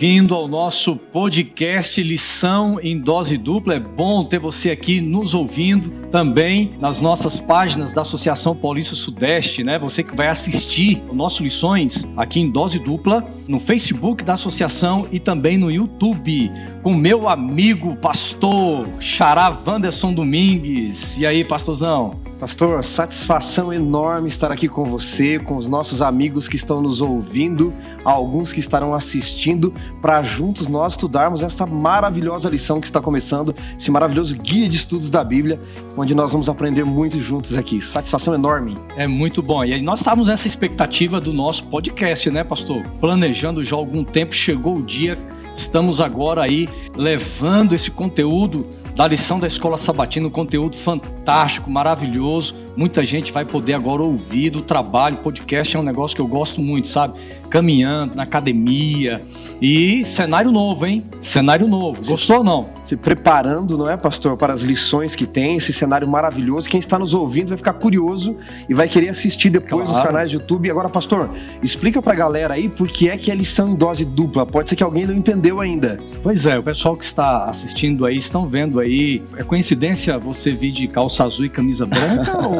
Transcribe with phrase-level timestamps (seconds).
[0.00, 3.74] bem-vindo ao nosso podcast Lição em Dose Dupla.
[3.74, 9.62] É bom ter você aqui nos ouvindo também nas nossas páginas da Associação Paulista Sudeste,
[9.62, 9.78] né?
[9.78, 15.06] Você que vai assistir o nosso Lições aqui em Dose Dupla no Facebook da associação
[15.12, 16.50] e também no YouTube
[16.82, 21.18] com meu amigo pastor Xará Wanderson Domingues.
[21.18, 22.18] E aí, pastorzão?
[22.40, 27.70] Pastor, satisfação enorme estar aqui com você, com os nossos amigos que estão nos ouvindo,
[28.02, 33.90] alguns que estarão assistindo, para juntos nós estudarmos essa maravilhosa lição que está começando, esse
[33.90, 35.60] maravilhoso guia de estudos da Bíblia,
[35.96, 37.80] onde nós vamos aprender muito juntos aqui.
[37.80, 38.76] Satisfação enorme.
[38.96, 39.64] É muito bom.
[39.64, 42.82] E nós estávamos nessa expectativa do nosso podcast, né, pastor?
[43.00, 45.18] Planejando já há algum tempo, chegou o dia,
[45.54, 52.54] estamos agora aí levando esse conteúdo da lição da Escola Sabatina, um conteúdo fantástico, maravilhoso.
[52.76, 55.16] Muita gente vai poder agora ouvir do trabalho.
[55.16, 57.20] Podcast é um negócio que eu gosto muito, sabe?
[57.48, 59.20] Caminhando na academia.
[59.60, 61.02] E cenário novo, hein?
[61.22, 62.02] Cenário novo.
[62.04, 62.70] Gostou ou não?
[62.86, 66.68] Se preparando, não é, pastor, para as lições que tem, esse cenário maravilhoso.
[66.68, 68.36] Quem está nos ouvindo vai ficar curioso
[68.68, 69.90] e vai querer assistir depois claro.
[69.90, 70.70] nos canais de YouTube.
[70.70, 71.30] Agora, pastor,
[71.62, 74.46] explica para a galera aí por que é que é lição em dose dupla.
[74.46, 75.98] Pode ser que alguém não entendeu ainda.
[76.22, 79.22] Pois é, o pessoal que está assistindo aí estão vendo aí.
[79.36, 82.59] É coincidência você vir de calça azul e camisa branca ou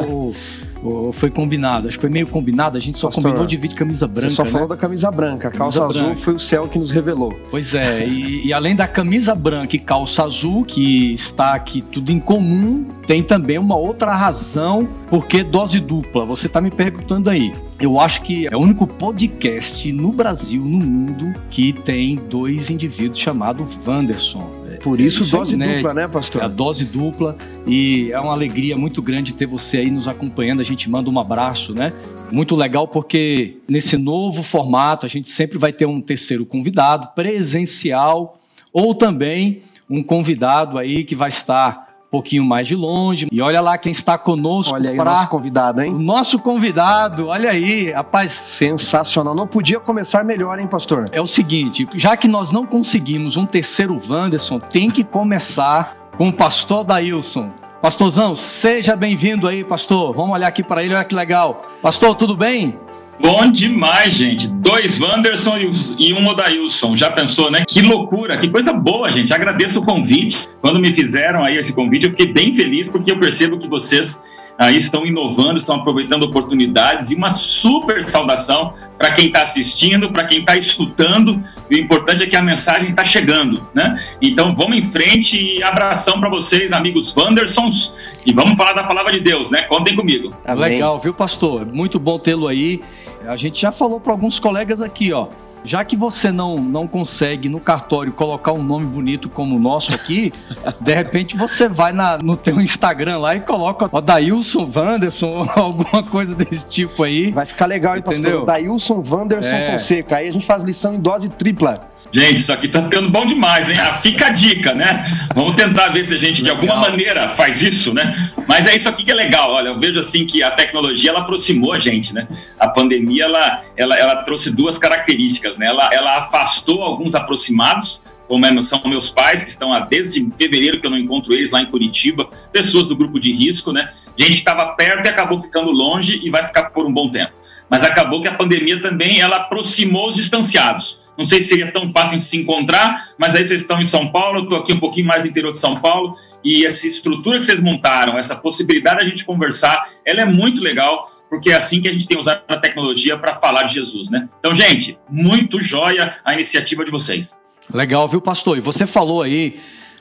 [0.83, 1.87] ou foi combinado?
[1.87, 4.29] Acho que foi meio combinado, a gente só Pastor, combinou de vir de camisa branca.
[4.29, 4.49] Você só né?
[4.49, 6.21] falou da camisa branca, a calça camisa azul branca.
[6.21, 7.33] foi o céu que nos revelou.
[7.49, 12.11] Pois é, e, e, além da camisa branca e calça azul, que está aqui tudo
[12.11, 16.25] em comum, tem também uma outra razão porque dose dupla.
[16.25, 17.53] Você está me perguntando aí.
[17.79, 23.17] Eu acho que é o único podcast no Brasil, no mundo, que tem dois indivíduos
[23.17, 24.60] chamados Wanderson.
[24.83, 26.41] Por isso, isso dose é dupla, né, pastor?
[26.41, 27.37] É a dose dupla
[27.67, 30.59] e é uma alegria muito grande ter você aí nos acompanhando.
[30.59, 31.91] A gente manda um abraço, né?
[32.31, 38.39] Muito legal porque nesse novo formato a gente sempre vai ter um terceiro convidado presencial
[38.73, 43.27] ou também um convidado aí que vai estar pouquinho mais de longe.
[43.31, 44.75] E olha lá quem está conosco.
[44.75, 45.11] Olha aí pra...
[45.11, 45.93] o nosso convidado, hein?
[45.93, 48.33] O nosso convidado, olha aí, rapaz.
[48.33, 49.33] Sensacional.
[49.33, 51.05] Não podia começar melhor, hein, pastor?
[51.11, 56.27] É o seguinte, já que nós não conseguimos um terceiro Wanderson, tem que começar com
[56.27, 57.49] o pastor Dailson.
[57.81, 60.13] Pastorzão, seja bem-vindo aí, pastor.
[60.13, 61.63] Vamos olhar aqui para ele, olha que legal.
[61.81, 62.77] Pastor, tudo bem?
[63.21, 64.47] Bom demais, gente.
[64.47, 65.57] Dois Wanderson
[65.99, 66.95] e um Odailson.
[66.95, 67.63] Já pensou, né?
[67.67, 69.31] Que loucura, que coisa boa, gente.
[69.31, 70.49] Agradeço o convite.
[70.59, 74.23] Quando me fizeram aí esse convite, eu fiquei bem feliz porque eu percebo que vocês
[74.57, 80.25] aí estão inovando, estão aproveitando oportunidades e uma super saudação para quem está assistindo, para
[80.25, 81.39] quem está escutando.
[81.69, 83.95] O importante é que a mensagem está chegando, né?
[84.21, 87.93] Então vamos em frente e abração para vocês, amigos Wandersons,
[88.25, 89.63] e vamos falar da palavra de Deus, né?
[89.63, 90.35] Contem comigo.
[90.45, 90.71] Amém.
[90.71, 91.65] Legal, viu, pastor?
[91.65, 92.81] Muito bom tê-lo aí.
[93.27, 95.27] A gente já falou para alguns colegas aqui, ó.
[95.63, 99.93] Já que você não, não consegue no cartório colocar um nome bonito como o nosso
[99.93, 100.33] aqui,
[100.81, 106.03] de repente você vai na, no teu Instagram lá e coloca o Dailson Wanderson, alguma
[106.03, 107.31] coisa desse tipo aí.
[107.31, 108.45] Vai ficar legal, hein, pastor?
[108.45, 109.71] Dailson Wanderson é.
[109.71, 110.17] Fonseca.
[110.17, 111.90] Aí a gente faz lição em dose tripla.
[112.13, 113.77] Gente, isso aqui tá ficando bom demais, hein?
[113.79, 115.03] Ah, fica a dica, né?
[115.33, 116.59] Vamos tentar ver se a gente, legal.
[116.59, 118.13] de alguma maneira, faz isso, né?
[118.47, 119.51] Mas é isso aqui que é legal.
[119.51, 122.27] Olha, eu vejo assim que a tecnologia, ela aproximou a gente, né?
[122.59, 125.67] A pandemia, ela, ela, ela trouxe duas características, né?
[125.67, 128.01] Ela, ela afastou alguns aproximados,
[128.31, 131.51] como é, são meus pais, que estão há desde fevereiro que eu não encontro eles
[131.51, 133.91] lá em Curitiba, pessoas do grupo de risco, né?
[134.17, 137.33] Gente que estava perto e acabou ficando longe e vai ficar por um bom tempo.
[137.69, 141.91] Mas acabou que a pandemia também, ela aproximou os distanciados não sei se seria tão
[141.91, 145.07] fácil se encontrar, mas aí vocês estão em São Paulo, eu estou aqui um pouquinho
[145.07, 149.03] mais do interior de São Paulo, e essa estrutura que vocês montaram, essa possibilidade de
[149.03, 152.41] a gente conversar, ela é muito legal, porque é assim que a gente tem usado
[152.47, 154.27] a tecnologia para falar de Jesus, né?
[154.39, 157.39] Então, gente, muito joia a iniciativa de vocês.
[157.73, 158.57] Legal, viu, pastor?
[158.57, 159.59] E você falou aí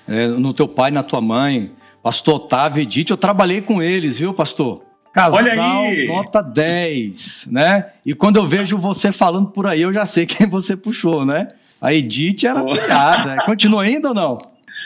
[0.09, 1.71] é, no teu pai, na tua mãe,
[2.03, 4.83] pastor Otávio e Edith, eu trabalhei com eles, viu, pastor?
[5.13, 6.07] Casal Olha aí.
[6.07, 7.87] nota 10, né?
[8.07, 11.49] E quando eu vejo você falando por aí, eu já sei quem você puxou, né?
[11.81, 12.72] A Edith era oh.
[12.72, 13.45] piada.
[13.45, 14.39] Continua ainda ou não?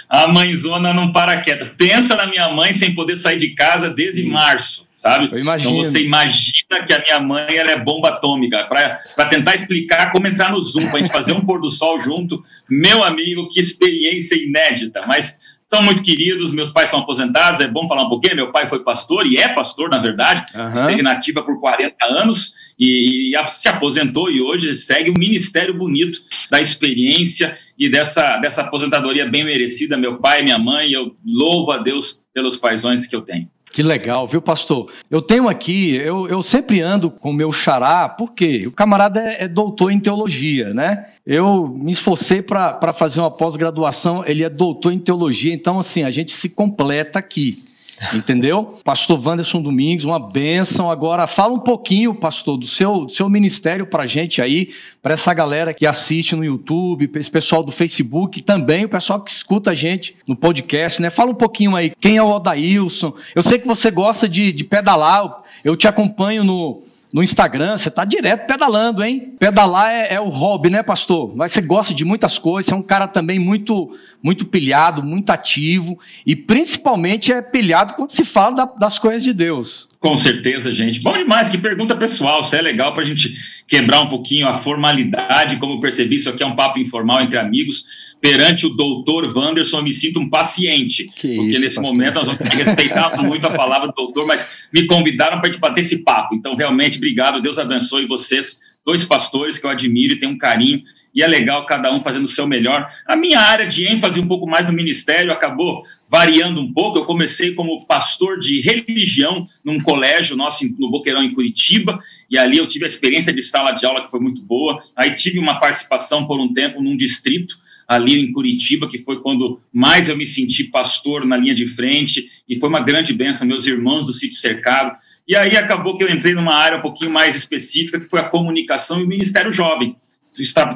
[0.08, 1.66] A mãezona não para quieta.
[1.76, 5.26] Pensa na minha mãe sem poder sair de casa desde março, sabe?
[5.26, 8.64] Então você imagina que a minha mãe ela é bomba atômica.
[8.64, 12.00] Para tentar explicar como entrar no Zoom, para a gente fazer um pôr do sol
[12.00, 12.40] junto.
[12.68, 15.04] Meu amigo, que experiência inédita.
[15.06, 18.68] Mas são muito queridos, meus pais são aposentados, é bom falar um pouquinho, meu pai
[18.68, 20.74] foi pastor, e é pastor, na verdade, uhum.
[20.74, 26.18] esteve nativa por 40 anos, e, e, se aposentou e hoje segue um ministério bonito
[26.50, 31.78] da experiência e dessa, dessa aposentadoria bem merecida, meu pai, minha mãe, eu louvo a
[31.78, 33.48] Deus pelos paisões que eu tenho.
[33.74, 34.88] Que legal, viu, pastor?
[35.10, 39.42] Eu tenho aqui, eu, eu sempre ando com o meu xará, porque o camarada é,
[39.42, 41.06] é doutor em teologia, né?
[41.26, 46.10] Eu me esforcei para fazer uma pós-graduação, ele é doutor em teologia, então, assim, a
[46.10, 47.64] gente se completa aqui.
[48.12, 48.74] Entendeu?
[48.82, 50.90] Pastor Wanderson Domingos, uma bênção.
[50.90, 54.70] Agora, fala um pouquinho, pastor, do seu, do seu ministério para gente aí,
[55.00, 59.30] para essa galera que assiste no YouTube, esse pessoal do Facebook, também o pessoal que
[59.30, 61.08] escuta a gente no podcast, né?
[61.08, 63.14] Fala um pouquinho aí, quem é o Odailson?
[63.34, 66.82] Eu sei que você gosta de, de pedalar, eu te acompanho no,
[67.14, 69.36] no Instagram, você está direto pedalando, hein?
[69.38, 71.32] Pedalar é, é, o hobby, né, pastor?
[71.36, 75.96] Mas você gosta de muitas coisas, é um cara também muito, muito pilhado, muito ativo,
[76.26, 79.88] e principalmente é pilhado quando se fala da, das coisas de Deus.
[80.04, 81.00] Com certeza, gente.
[81.00, 82.42] Bom demais, que pergunta pessoal.
[82.42, 83.34] Isso é legal para a gente
[83.66, 85.56] quebrar um pouquinho a formalidade.
[85.56, 88.14] Como eu percebi, isso aqui é um papo informal entre amigos.
[88.20, 91.04] Perante o doutor Wanderson, eu me sinto um paciente.
[91.16, 91.94] Que porque isso, nesse pastor.
[91.94, 95.50] momento nós vamos ter que respeitar muito a palavra do doutor, mas me convidaram para
[95.58, 96.34] bater esse papo.
[96.34, 97.40] Então, realmente, obrigado.
[97.40, 100.82] Deus abençoe vocês dois pastores que eu admiro e tenho um carinho,
[101.14, 102.90] e é legal cada um fazendo o seu melhor.
[103.06, 106.98] A minha área de ênfase um pouco mais no ministério acabou variando um pouco.
[106.98, 111.98] Eu comecei como pastor de religião num colégio nosso no Boqueirão, em Curitiba,
[112.28, 114.80] e ali eu tive a experiência de sala de aula que foi muito boa.
[114.96, 117.56] Aí tive uma participação por um tempo num distrito
[117.86, 122.28] ali em Curitiba, que foi quando mais eu me senti pastor na linha de frente,
[122.48, 126.08] e foi uma grande benção, meus irmãos do sítio cercado e aí acabou que eu
[126.08, 129.96] entrei numa área um pouquinho mais específica, que foi a comunicação e o Ministério Jovem.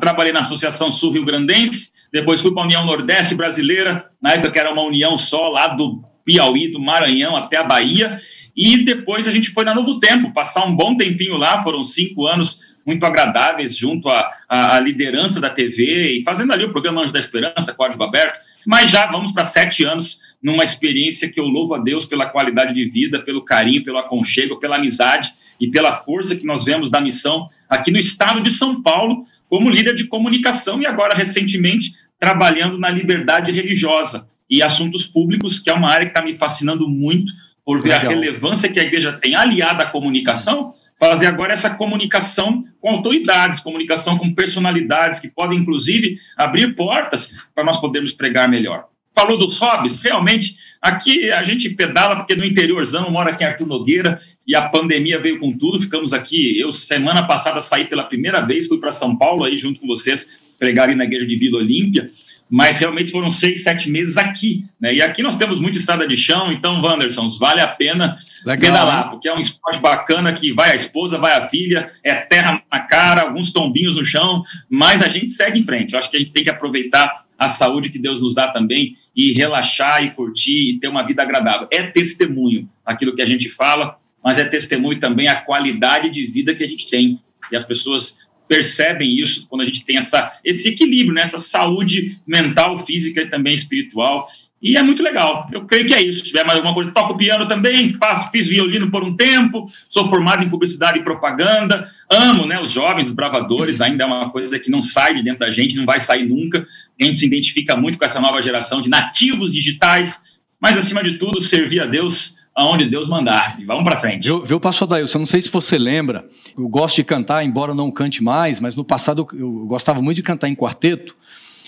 [0.00, 4.52] Trabalhei na Associação Sul Rio Grandense, depois fui para a União Nordeste Brasileira, na época
[4.52, 8.18] que era uma união só lá do Piauí, do Maranhão até a Bahia,
[8.56, 12.26] e depois a gente foi na Novo Tempo, passar um bom tempinho lá, foram cinco
[12.26, 17.12] anos muito agradáveis junto à, à, liderança da TV e fazendo ali o programa Anjo
[17.12, 21.74] da Esperança, código aberto, mas já vamos para sete anos numa experiência que eu louvo
[21.74, 26.34] a Deus pela qualidade de vida, pelo carinho, pelo aconchego, pela amizade e pela força
[26.34, 30.80] que nós vemos da missão aqui no estado de São Paulo, como líder de comunicação
[30.80, 36.12] e agora recentemente trabalhando na liberdade religiosa e assuntos públicos, que é uma área que
[36.12, 37.34] está me fascinando muito
[37.68, 38.06] por ver Legal.
[38.06, 43.60] a relevância que a igreja tem aliada à comunicação, fazer agora essa comunicação com autoridades,
[43.60, 48.86] comunicação com personalidades que podem, inclusive, abrir portas para nós podermos pregar melhor.
[49.14, 53.66] Falou dos hobbies, realmente, aqui a gente pedala, porque no interiorzão, mora aqui em Arthur
[53.66, 54.16] Nogueira,
[54.46, 58.66] e a pandemia veio com tudo, ficamos aqui, eu semana passada saí pela primeira vez,
[58.66, 62.08] fui para São Paulo aí junto com vocês, pregar ali na igreja de Vila Olímpia,
[62.50, 64.94] mas realmente foram seis, sete meses aqui, né?
[64.94, 69.04] E aqui nós temos muita estrada de chão, então, Wanderson, vale a pena Legal, pedalar,
[69.04, 69.10] hein?
[69.10, 72.80] porque é um esporte bacana que vai a esposa, vai a filha, é terra na
[72.80, 75.92] cara, alguns tombinhos no chão, mas a gente segue em frente.
[75.92, 78.94] Eu acho que a gente tem que aproveitar a saúde que Deus nos dá também
[79.14, 81.68] e relaxar e curtir e ter uma vida agradável.
[81.70, 86.54] É testemunho aquilo que a gente fala, mas é testemunho também a qualidade de vida
[86.54, 87.20] que a gente tem.
[87.52, 91.22] E as pessoas percebem isso quando a gente tem essa, esse equilíbrio, né?
[91.22, 94.26] essa saúde mental, física e também espiritual.
[94.60, 95.48] E é muito legal.
[95.52, 96.20] Eu creio que é isso.
[96.20, 100.08] Se tiver mais alguma coisa, toco piano também, faço, fiz violino por um tempo, sou
[100.08, 104.58] formado em publicidade e propaganda, amo né, os jovens, os bravadores, ainda é uma coisa
[104.58, 106.66] que não sai de dentro da gente, não vai sair nunca.
[107.00, 111.18] A gente se identifica muito com essa nova geração de nativos digitais, mas acima de
[111.18, 113.56] tudo, servir a Deus aonde Deus mandar.
[113.60, 114.24] E vamos para frente.
[114.24, 115.20] Viu, viu pastor Dailson?
[115.20, 118.84] Não sei se você lembra, eu gosto de cantar, embora não cante mais, mas no
[118.84, 121.16] passado eu, eu gostava muito de cantar em quarteto.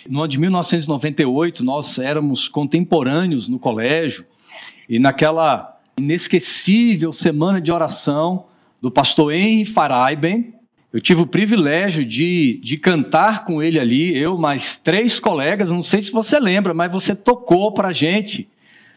[0.09, 4.27] No ano de 1998, nós éramos contemporâneos no colégio,
[4.89, 8.47] e naquela inesquecível semana de oração
[8.83, 10.55] do pastor Henry Faraiben,
[10.93, 15.83] eu tive o privilégio de, de cantar com ele ali, eu mais três colegas, não
[15.83, 18.49] sei se você lembra, mas você tocou para gente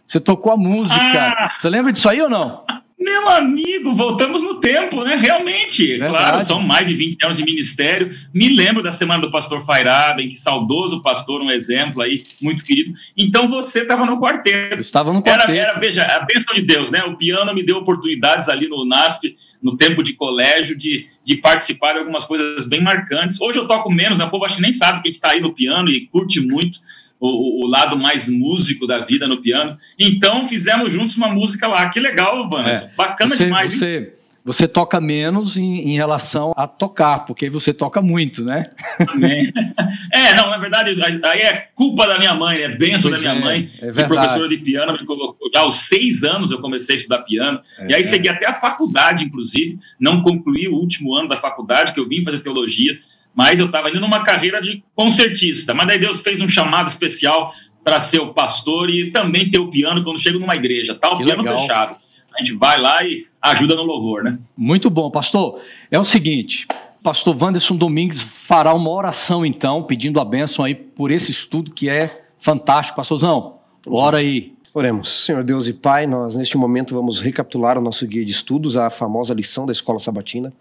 [0.07, 0.99] você tocou a música.
[0.99, 2.63] Ah, Você lembra disso aí ou não?
[3.03, 5.15] Meu amigo, voltamos no tempo, né?
[5.15, 5.85] Realmente.
[5.85, 6.13] Verdade.
[6.13, 8.09] Claro, são mais de 20 anos de ministério.
[8.33, 12.93] Me lembro da semana do pastor Fairaben, que saudoso pastor, um exemplo aí, muito querido.
[13.17, 14.75] Então você estava no quarteto.
[14.75, 15.51] Eu estava no quarteto.
[15.51, 17.03] Era, era, veja, a bênção de Deus, né?
[17.03, 21.93] O piano me deu oportunidades ali no NASP, no tempo de colégio, de, de participar
[21.93, 23.41] de algumas coisas bem marcantes.
[23.41, 24.23] Hoje eu toco menos, né?
[24.23, 26.39] O povo acho que nem sabe que a gente está aí no piano e curte
[26.39, 26.79] muito
[27.27, 29.77] o, o, lado mais músico da vida no piano.
[29.97, 31.89] Então fizemos juntos uma música lá.
[31.89, 32.85] Que legal, Vanessa.
[32.85, 32.95] É.
[32.95, 33.73] Bacana você, demais.
[33.73, 34.13] Você,
[34.43, 38.63] você toca menos em, em, relação a tocar, porque você toca muito, né?
[40.11, 43.41] é, não, na verdade, aí é culpa da minha mãe, é benção pois da minha
[43.41, 45.49] é, mãe, é que professora de piano me colocou.
[45.53, 48.53] Já aos seis anos eu comecei a estudar piano, é, e aí segui até a
[48.53, 49.79] faculdade, inclusive.
[49.97, 52.99] Não concluí o último ano da faculdade, que eu vim fazer teologia
[53.33, 55.73] mas eu estava indo numa carreira de concertista.
[55.73, 57.51] Mas daí Deus fez um chamado especial
[57.83, 61.09] para ser o pastor e também ter o piano quando chego numa igreja, tá?
[61.09, 61.57] O que piano legal.
[61.57, 61.95] fechado.
[62.35, 64.39] A gente vai lá e ajuda no louvor, né?
[64.57, 65.59] Muito bom, pastor.
[65.91, 66.67] É o seguinte,
[67.03, 71.89] pastor Wanderson Domingues fará uma oração então, pedindo a bênção aí por esse estudo que
[71.89, 72.95] é fantástico.
[72.95, 74.53] Pastorzão, ora aí.
[74.73, 75.25] Oremos.
[75.25, 78.89] Senhor Deus e Pai, nós neste momento vamos recapitular o nosso guia de estudos, a
[78.89, 80.51] famosa lição da Escola Sabatina,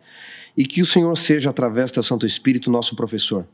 [0.56, 3.46] e que o Senhor seja, através do teu Santo Espírito, nosso professor.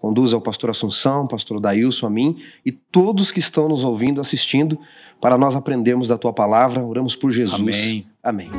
[0.00, 4.78] Conduza ao pastor Assunção, pastor Dailson, a mim e todos que estão nos ouvindo, assistindo,
[5.20, 6.84] para nós aprendermos da tua palavra.
[6.84, 7.60] Oramos por Jesus.
[7.60, 8.06] Amém.
[8.22, 8.50] Amém.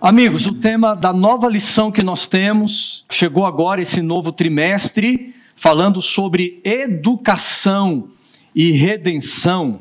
[0.00, 6.00] Amigos, o tema da nova lição que nós temos, chegou agora esse novo trimestre, falando
[6.00, 8.08] sobre educação
[8.56, 9.80] e redenção.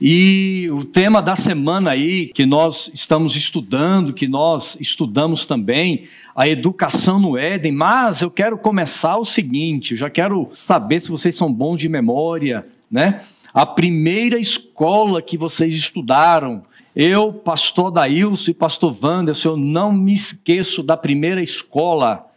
[0.00, 6.48] E o tema da semana aí que nós estamos estudando, que nós estudamos também, a
[6.48, 11.36] educação no Éden, mas eu quero começar o seguinte, eu já quero saber se vocês
[11.36, 13.20] são bons de memória, né?
[13.54, 20.12] A primeira escola que vocês estudaram, eu, pastor Daílson e pastor Wanderson, eu não me
[20.12, 22.33] esqueço da primeira escola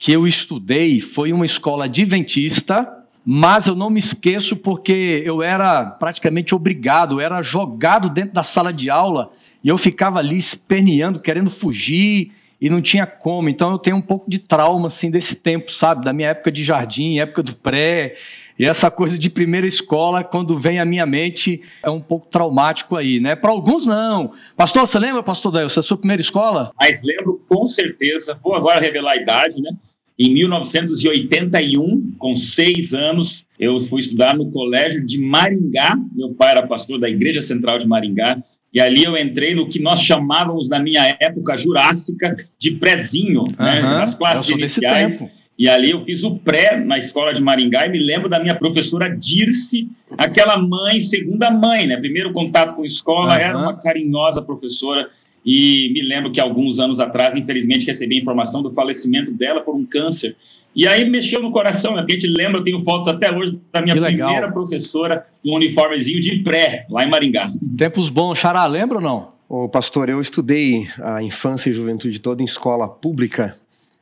[0.00, 2.90] que eu estudei, foi uma escola adventista,
[3.22, 8.42] mas eu não me esqueço porque eu era praticamente obrigado, eu era jogado dentro da
[8.42, 9.30] sala de aula
[9.62, 13.50] e eu ficava ali esperneando, querendo fugir e não tinha como.
[13.50, 16.64] Então eu tenho um pouco de trauma assim desse tempo, sabe, da minha época de
[16.64, 18.14] jardim, época do pré,
[18.58, 22.96] e essa coisa de primeira escola, quando vem à minha mente, é um pouco traumático
[22.96, 23.34] aí, né?
[23.34, 24.32] Para alguns não.
[24.56, 26.70] Pastor, você lembra, pastor Dael, você é a sua primeira escola?
[26.78, 28.38] Mas lembro com certeza.
[28.44, 29.72] Vou agora revelar a idade, né?
[30.16, 35.98] Em 1981, com seis anos, eu fui estudar no colégio de Maringá.
[36.14, 38.40] Meu pai era pastor da Igreja Central de Maringá.
[38.72, 43.48] E ali eu entrei no que nós chamávamos, na minha época jurássica, de prézinho, uhum,
[43.58, 43.82] né?
[43.82, 45.20] nas classes iniciais.
[45.58, 48.54] E ali eu fiz o pré na escola de Maringá e me lembro da minha
[48.54, 51.96] professora Dirce, aquela mãe, segunda mãe, né?
[51.96, 53.40] Primeiro contato com a escola, uhum.
[53.40, 55.08] era uma carinhosa professora
[55.44, 59.74] e me lembro que alguns anos atrás, infelizmente, recebi a informação do falecimento dela por
[59.74, 60.36] um câncer.
[60.74, 62.02] E aí mexeu no coração, né?
[62.02, 65.56] Porque a gente lembra, eu tenho fotos até hoje da minha primeira professora com um
[65.56, 67.50] uniformezinho de pré, lá em Maringá.
[67.76, 68.38] Tempos bons.
[68.38, 69.32] Xará, lembra ou não?
[69.48, 73.56] Ô, pastor, eu estudei a infância e juventude toda em escola pública.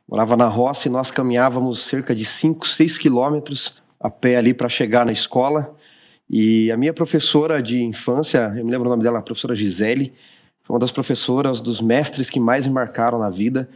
[0.07, 4.69] Morava na roça e nós caminhávamos cerca de 5, 6 quilômetros a pé ali para
[4.69, 5.75] chegar na escola.
[6.29, 10.13] E a minha professora de infância, eu me lembro o nome dela, a professora Gisele,
[10.69, 13.67] foi uma das professoras, dos mestres que mais me marcaram na vida,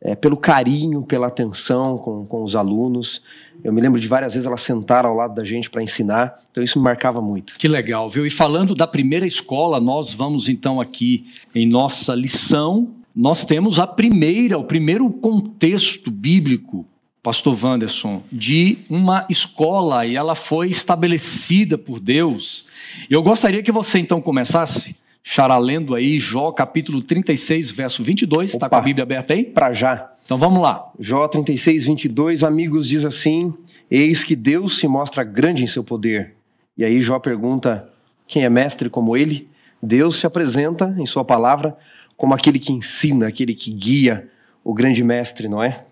[0.00, 3.20] é, pelo carinho, pela atenção com, com os alunos.
[3.64, 6.62] Eu me lembro de várias vezes ela sentar ao lado da gente para ensinar, então
[6.62, 7.56] isso me marcava muito.
[7.56, 8.24] Que legal, viu?
[8.24, 13.86] E falando da primeira escola, nós vamos então aqui em nossa lição, nós temos a
[13.86, 16.86] primeira, o primeiro contexto bíblico
[17.24, 22.66] pastor Wanderson, de uma escola e ela foi estabelecida por Deus.
[23.10, 24.94] Eu gostaria que você então começasse
[25.28, 28.54] Xará lendo aí Jó capítulo 36, verso 22.
[28.54, 29.42] Está com a Bíblia aberta aí?
[29.42, 30.12] Para já.
[30.24, 30.88] Então vamos lá.
[31.00, 32.44] Jó 36, 22.
[32.44, 33.52] Amigos, diz assim:
[33.90, 36.36] Eis que Deus se mostra grande em seu poder.
[36.78, 37.88] E aí Jó pergunta:
[38.28, 39.48] quem é mestre como ele?
[39.82, 41.76] Deus se apresenta em sua palavra
[42.16, 44.28] como aquele que ensina, aquele que guia,
[44.62, 45.85] o grande mestre, não é?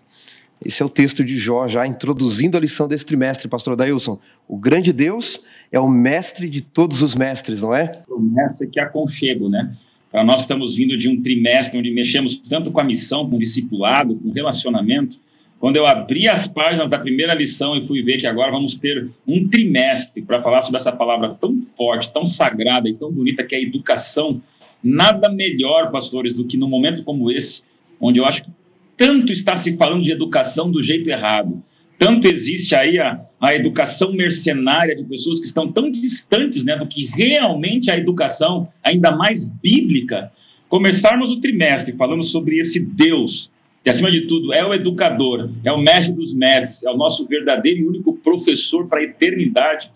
[0.65, 4.19] Esse é o texto de Jó, já introduzindo a lição desse trimestre, pastor Dailson.
[4.47, 5.39] O grande Deus
[5.71, 7.91] é o mestre de todos os mestres, não é?
[8.09, 9.71] O mestre que aconchego, né?
[10.11, 13.39] Para nós estamos vindo de um trimestre onde mexemos tanto com a missão, com o
[13.39, 15.19] discipulado, com o relacionamento.
[15.59, 19.07] Quando eu abri as páginas da primeira lição e fui ver que agora vamos ter
[19.27, 23.53] um trimestre para falar sobre essa palavra tão forte, tão sagrada e tão bonita que
[23.53, 24.41] é a educação,
[24.83, 27.61] nada melhor, pastores, do que num momento como esse,
[28.01, 28.49] onde eu acho que
[28.97, 31.61] tanto está se falando de educação do jeito errado,
[31.97, 36.87] tanto existe aí a, a educação mercenária de pessoas que estão tão distantes né, do
[36.87, 40.31] que realmente a educação, ainda mais bíblica.
[40.67, 43.49] Começarmos o trimestre falando sobre esse Deus,
[43.83, 47.25] que acima de tudo é o educador, é o mestre dos mestres, é o nosso
[47.27, 49.89] verdadeiro e único professor para a eternidade.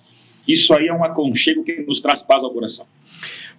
[0.47, 2.85] Isso aí é um aconchego que nos traz paz ao coração.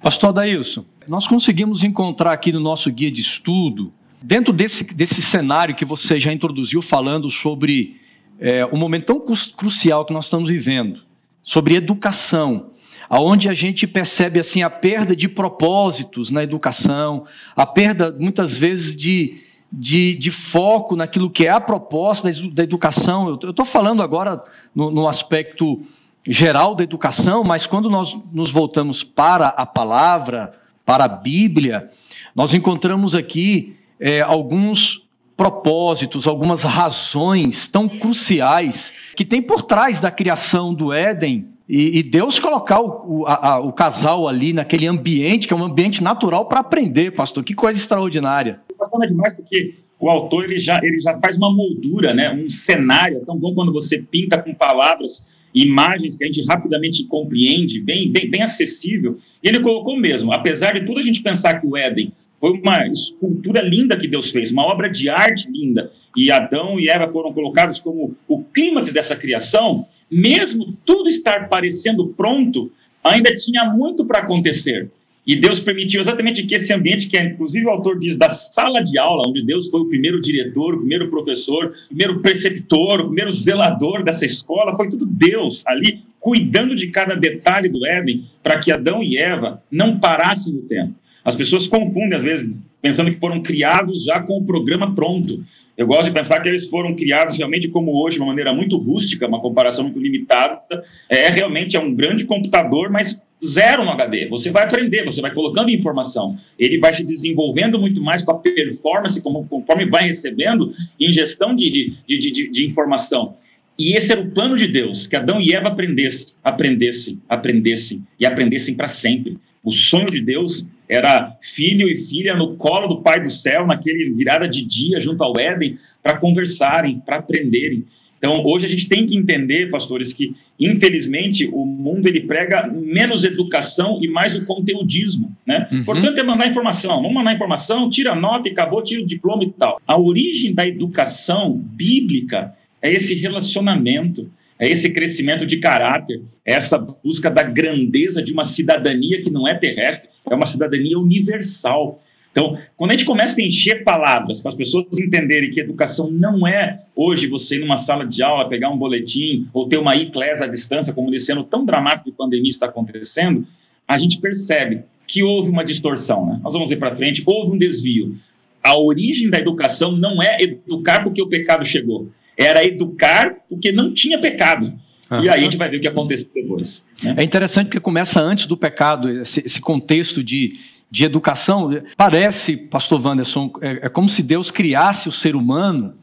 [0.02, 5.74] Pastor Daílson, nós conseguimos encontrar aqui no nosso guia de estudo, dentro desse, desse cenário
[5.74, 8.00] que você já introduziu falando sobre
[8.38, 9.20] é, um momento tão
[9.56, 11.00] crucial que nós estamos vivendo,
[11.42, 12.70] sobre educação,
[13.08, 17.24] aonde a gente percebe assim a perda de propósitos na educação,
[17.56, 19.38] a perda muitas vezes de,
[19.72, 23.28] de, de foco naquilo que é a proposta da educação.
[23.28, 24.42] Eu estou falando agora
[24.74, 25.82] no, no aspecto
[26.26, 31.90] geral da educação, mas quando nós nos voltamos para a palavra, para a Bíblia,
[32.34, 40.10] nós encontramos aqui é, alguns propósitos, algumas razões tão cruciais que tem por trás da
[40.10, 45.46] criação do Éden e, e Deus colocar o, o, a, o, casal ali naquele ambiente,
[45.46, 47.44] que é um ambiente natural para aprender, pastor.
[47.44, 48.60] Que coisa extraordinária.
[48.76, 52.32] Bacana demais porque o autor ele já, ele já faz uma moldura, né?
[52.32, 53.18] um cenário.
[53.18, 58.10] É tão bom quando você pinta com palavras imagens que a gente rapidamente compreende, bem,
[58.10, 59.18] bem, bem acessível.
[59.42, 62.86] E ele colocou mesmo, apesar de tudo a gente pensar que o Éden foi uma
[62.86, 67.32] escultura linda que Deus fez, uma obra de arte linda, e Adão e Eva foram
[67.32, 72.72] colocados como o clímax dessa criação, mesmo tudo estar parecendo pronto,
[73.04, 74.90] ainda tinha muito para acontecer.
[75.26, 78.80] E Deus permitiu exatamente que esse ambiente, que é, inclusive o autor diz da sala
[78.80, 83.06] de aula, onde Deus foi o primeiro diretor, o primeiro professor, o primeiro preceptor, o
[83.06, 88.58] primeiro zelador dessa escola, foi tudo Deus ali cuidando de cada detalhe do Éden para
[88.58, 90.94] que Adão e Eva não parassem no tempo.
[91.30, 95.44] As pessoas confundem, às vezes, pensando que foram criados já com o programa pronto.
[95.78, 98.76] Eu gosto de pensar que eles foram criados realmente como hoje, de uma maneira muito
[98.76, 100.60] rústica, uma comparação muito limitada.
[101.08, 104.26] É realmente é um grande computador, mas zero no HD.
[104.28, 106.36] Você vai aprender, você vai colocando informação.
[106.58, 111.70] Ele vai se desenvolvendo muito mais com a performance, como, conforme vai recebendo ingestão de,
[111.70, 113.36] de, de, de, de informação.
[113.78, 118.26] E esse era o plano de Deus, que Adão e Eva aprendessem, aprendessem, aprendessem e
[118.26, 119.38] aprendessem para sempre.
[119.62, 124.10] O sonho de Deus era filho e filha no colo do Pai do céu, naquele
[124.10, 127.84] virada de dia junto ao Éden, para conversarem, para aprenderem.
[128.18, 133.24] Então, hoje a gente tem que entender, pastores, que infelizmente o mundo ele prega menos
[133.24, 135.68] educação e mais o conteudismo, né?
[135.72, 135.84] Uhum.
[135.84, 136.96] Portanto, é mandar informação.
[136.96, 139.80] Vamos mandar informação, tira nota e acabou, tira o diploma e tal.
[139.86, 144.28] A origem da educação bíblica é esse relacionamento
[144.60, 149.48] é esse crescimento de caráter, é essa busca da grandeza de uma cidadania que não
[149.48, 152.02] é terrestre, é uma cidadania universal.
[152.30, 156.46] Então, quando a gente começa a encher palavras para as pessoas entenderem que educação não
[156.46, 160.40] é hoje você ir numa sala de aula, pegar um boletim ou ter uma e-class
[160.40, 163.44] à distância, como nesse ano tão dramático de pandemia está acontecendo,
[163.86, 166.24] a gente percebe que houve uma distorção.
[166.24, 166.40] Né?
[166.42, 168.16] Nós vamos ir para frente, houve um desvio.
[168.62, 172.08] A origem da educação não é educar porque o pecado chegou
[172.40, 174.72] era educar porque não tinha pecado.
[175.10, 175.24] Uhum.
[175.24, 176.82] E aí a gente vai ver o que aconteceu depois.
[177.02, 177.14] Né?
[177.18, 180.58] É interessante porque começa antes do pecado, esse, esse contexto de,
[180.90, 181.68] de educação.
[181.96, 185.94] Parece, pastor Wanderson, é, é, como se Deus criasse o ser humano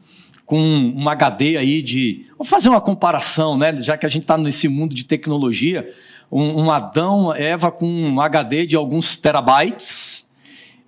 [0.44, 2.26] com um HD aí de.
[2.32, 3.80] Vamos fazer uma comparação, né?
[3.80, 5.88] Já que a gente está nesse mundo de tecnologia,
[6.30, 10.27] um, um Adão, Eva com um HD de alguns terabytes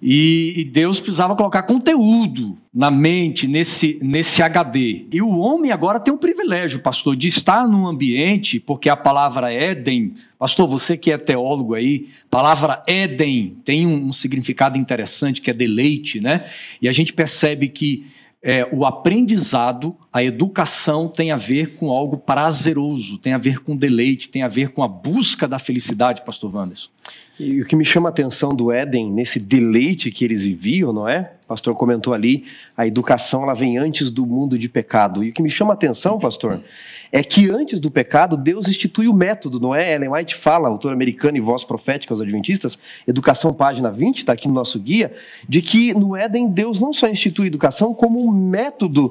[0.02, 5.06] e, e, Deus precisava colocar conteúdo na mente, nesse, nesse HD.
[5.12, 9.52] E o homem agora tem um privilégio, pastor, de estar num ambiente, porque a palavra
[9.52, 15.50] Éden, pastor, você que é teólogo aí, palavra Éden tem um, um significado interessante, que
[15.50, 16.44] é deleite, né?
[16.80, 18.06] E a gente percebe que
[18.42, 23.76] é, o aprendizado, a educação tem a ver com algo prazeroso, tem a ver com
[23.76, 26.88] deleite, tem a ver com a busca da felicidade, pastor Wanderson.
[27.40, 31.08] E o que me chama a atenção do Éden, nesse deleite que eles viviam, não
[31.08, 31.32] é?
[31.44, 32.44] O pastor comentou ali,
[32.76, 35.24] a educação ela vem antes do mundo de pecado.
[35.24, 36.62] E o que me chama a atenção, pastor,
[37.10, 39.94] é que antes do pecado, Deus institui o método, não é?
[39.94, 44.46] Ellen White fala, autor americano e voz profética aos adventistas, Educação, página 20, está aqui
[44.46, 45.10] no nosso guia,
[45.48, 49.08] de que no Éden Deus não só institui educação, como um método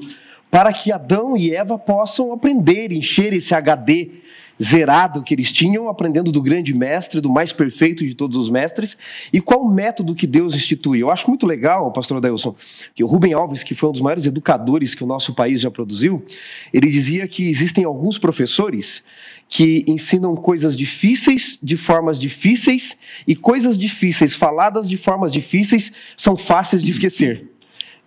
[0.48, 4.20] para que Adão e Eva possam aprender, encher esse HD
[4.62, 8.96] zerado que eles tinham, aprendendo do grande mestre, do mais perfeito de todos os mestres,
[9.32, 11.00] e qual o método que Deus institui.
[11.00, 12.54] Eu acho muito legal, pastor Adelson,
[12.94, 15.70] que o Rubem Alves, que foi um dos maiores educadores que o nosso país já
[15.70, 16.24] produziu,
[16.72, 19.02] ele dizia que existem alguns professores
[19.48, 22.96] que ensinam coisas difíceis de formas difíceis
[23.26, 27.50] e coisas difíceis faladas de formas difíceis são fáceis de esquecer.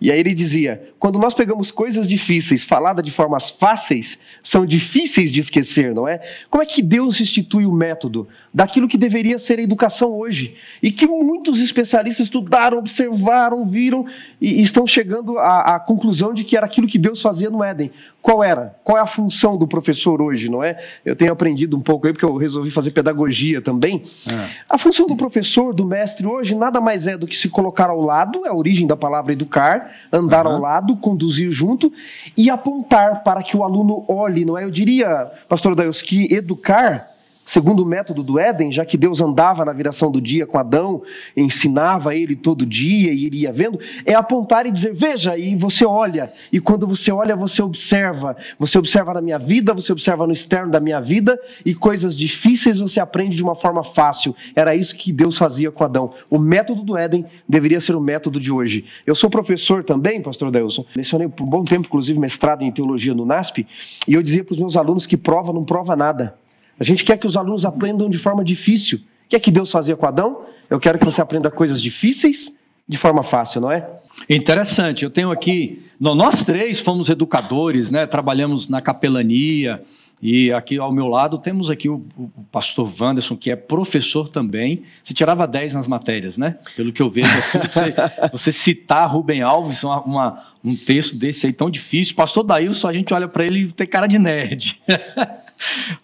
[0.00, 5.30] E aí ele dizia: quando nós pegamos coisas difíceis, faladas de formas fáceis, são difíceis
[5.30, 6.20] de esquecer, não é?
[6.50, 10.56] Como é que Deus institui o método daquilo que deveria ser a educação hoje?
[10.82, 14.06] E que muitos especialistas estudaram, observaram, viram
[14.40, 17.90] e estão chegando à, à conclusão de que era aquilo que Deus fazia no Éden.
[18.24, 18.74] Qual era?
[18.82, 20.82] Qual é a função do professor hoje, não é?
[21.04, 24.02] Eu tenho aprendido um pouco aí, porque eu resolvi fazer pedagogia também.
[24.26, 24.48] É.
[24.66, 28.00] A função do professor, do mestre hoje, nada mais é do que se colocar ao
[28.00, 30.52] lado, é a origem da palavra educar, andar uhum.
[30.52, 31.92] ao lado, conduzir junto
[32.36, 34.64] e apontar para que o aluno olhe, não é?
[34.64, 37.13] Eu diria, pastor que educar
[37.46, 41.02] segundo o método do Éden, já que Deus andava na viração do dia com Adão,
[41.36, 45.84] ensinava ele todo dia e ele ia vendo, é apontar e dizer: veja, e você
[45.84, 48.36] olha, e quando você olha, você observa.
[48.58, 52.78] Você observa na minha vida, você observa no externo da minha vida, e coisas difíceis
[52.78, 54.34] você aprende de uma forma fácil.
[54.54, 56.12] Era isso que Deus fazia com Adão.
[56.30, 58.84] O método do Éden deveria ser o método de hoje.
[59.06, 63.14] Eu sou professor também, pastor Delson, lecionei por um bom tempo, inclusive mestrado em teologia
[63.14, 63.66] no NASP,
[64.06, 66.43] e eu dizia para os meus alunos que prova não prova nada.
[66.78, 68.98] A gente quer que os alunos aprendam de forma difícil.
[68.98, 70.44] O que é que Deus fazia com Adão?
[70.68, 72.54] Eu quero que você aprenda coisas difíceis
[72.86, 73.88] de forma fácil, não é?
[74.28, 75.04] Interessante.
[75.04, 78.06] Eu tenho aqui, nós três fomos educadores, né?
[78.06, 79.82] Trabalhamos na capelania
[80.22, 84.82] e aqui ao meu lado temos aqui o, o pastor Wanderson, que é professor também.
[85.02, 86.56] Você tirava 10 nas matérias, né?
[86.76, 87.94] Pelo que eu vejo, assim, você,
[88.32, 92.14] você citar Rubem Alves, uma, uma, um texto desse aí tão difícil.
[92.14, 94.80] Pastor Daílson, a gente olha para ele e tem cara de nerd.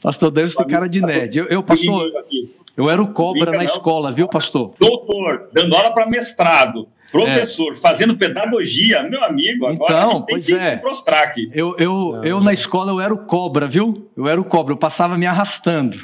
[0.02, 1.38] pastor Deus tem cara de nerd.
[1.38, 2.10] Eu, eu pastor,
[2.76, 4.74] eu era o cobra na escola, viu, pastor?
[4.78, 6.88] Doutor, dando aula para mestrado.
[7.10, 7.76] Professor, é.
[7.76, 10.70] fazendo pedagogia, meu amigo, agora então, a gente pois é.
[10.70, 11.50] se prostrar aqui.
[11.52, 14.08] Eu, eu, eu na escola eu era o cobra, viu?
[14.16, 15.98] Eu era o cobra, eu passava me arrastando.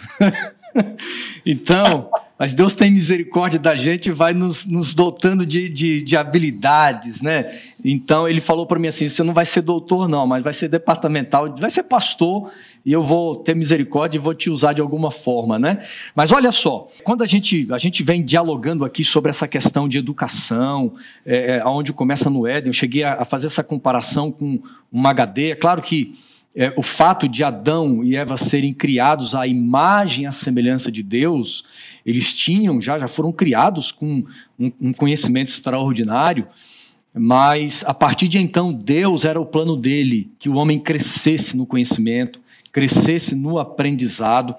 [1.46, 6.16] então, mas Deus tem misericórdia da gente e vai nos, nos dotando de, de, de,
[6.16, 7.58] habilidades, né?
[7.82, 10.68] Então ele falou para mim assim: você não vai ser doutor, não, mas vai ser
[10.68, 12.50] departamental, vai ser pastor,
[12.84, 15.78] e eu vou ter misericórdia e vou te usar de alguma forma, né?
[16.14, 19.96] Mas olha só, quando a gente, a gente vem dialogando aqui sobre essa questão de
[19.96, 20.92] educação,
[21.24, 24.60] é, é onde começa no Éden, eu cheguei a, a fazer essa comparação com
[24.92, 26.14] um HD, é claro que
[26.56, 31.02] é, o fato de Adão e Eva serem criados à imagem e à semelhança de
[31.02, 31.64] Deus,
[32.04, 34.24] eles tinham já, já foram criados com
[34.58, 36.48] um, um conhecimento extraordinário,
[37.12, 41.66] mas a partir de então, Deus era o plano dele, que o homem crescesse no
[41.66, 42.40] conhecimento,
[42.72, 44.54] crescesse no aprendizado.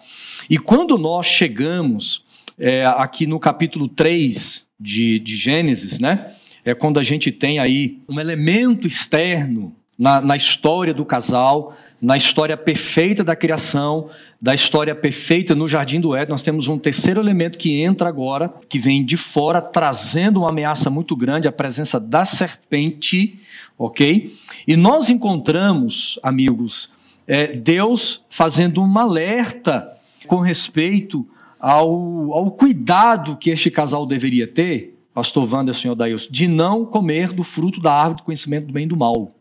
[0.48, 2.24] E quando nós chegamos
[2.60, 6.34] é, aqui no capítulo 3 de, de Gênesis, né?
[6.66, 12.16] É quando a gente tem aí um elemento externo na, na, história do casal, na
[12.16, 17.20] história perfeita da criação, da história perfeita no Jardim do Éden, nós temos um terceiro
[17.20, 22.00] elemento que entra agora, que vem de fora, trazendo uma ameaça muito grande, a presença
[22.00, 23.40] da serpente,
[23.78, 24.36] ok?
[24.68, 26.90] E nós encontramos, amigos,
[27.28, 31.28] é, Deus fazendo um alerta com respeito
[31.60, 37.34] ao, ao cuidado que este casal deveria ter, pastor Wanderson e Odailson, de não comer
[37.34, 39.37] do fruto da árvore do conhecimento do bem e do mal.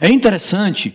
[0.00, 0.94] É interessante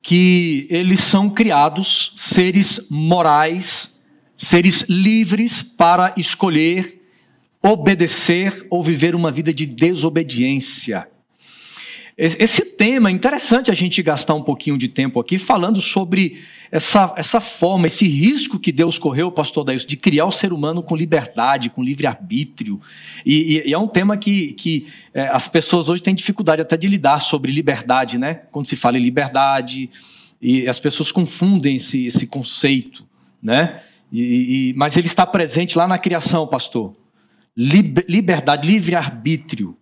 [0.00, 3.94] que eles são criados seres morais,
[4.34, 7.00] seres livres para escolher
[7.62, 11.08] obedecer ou viver uma vida de desobediência.
[12.16, 17.14] Esse tema é interessante a gente gastar um pouquinho de tempo aqui falando sobre essa,
[17.16, 20.94] essa forma, esse risco que Deus correu, pastor Daílson, de criar o ser humano com
[20.94, 22.78] liberdade, com livre-arbítrio.
[23.24, 26.76] E, e, e, é um tema que, que é, as pessoas hoje têm dificuldade até
[26.76, 28.42] de lidar sobre liberdade, né?
[28.50, 29.88] Quando se fala em liberdade,
[30.40, 33.06] e as pessoas confundem esse, esse conceito,
[33.42, 33.80] né?
[34.12, 36.94] E, mas ele está presente lá na criação, pastor.
[37.56, 39.74] liberdade, livre-arbítrio,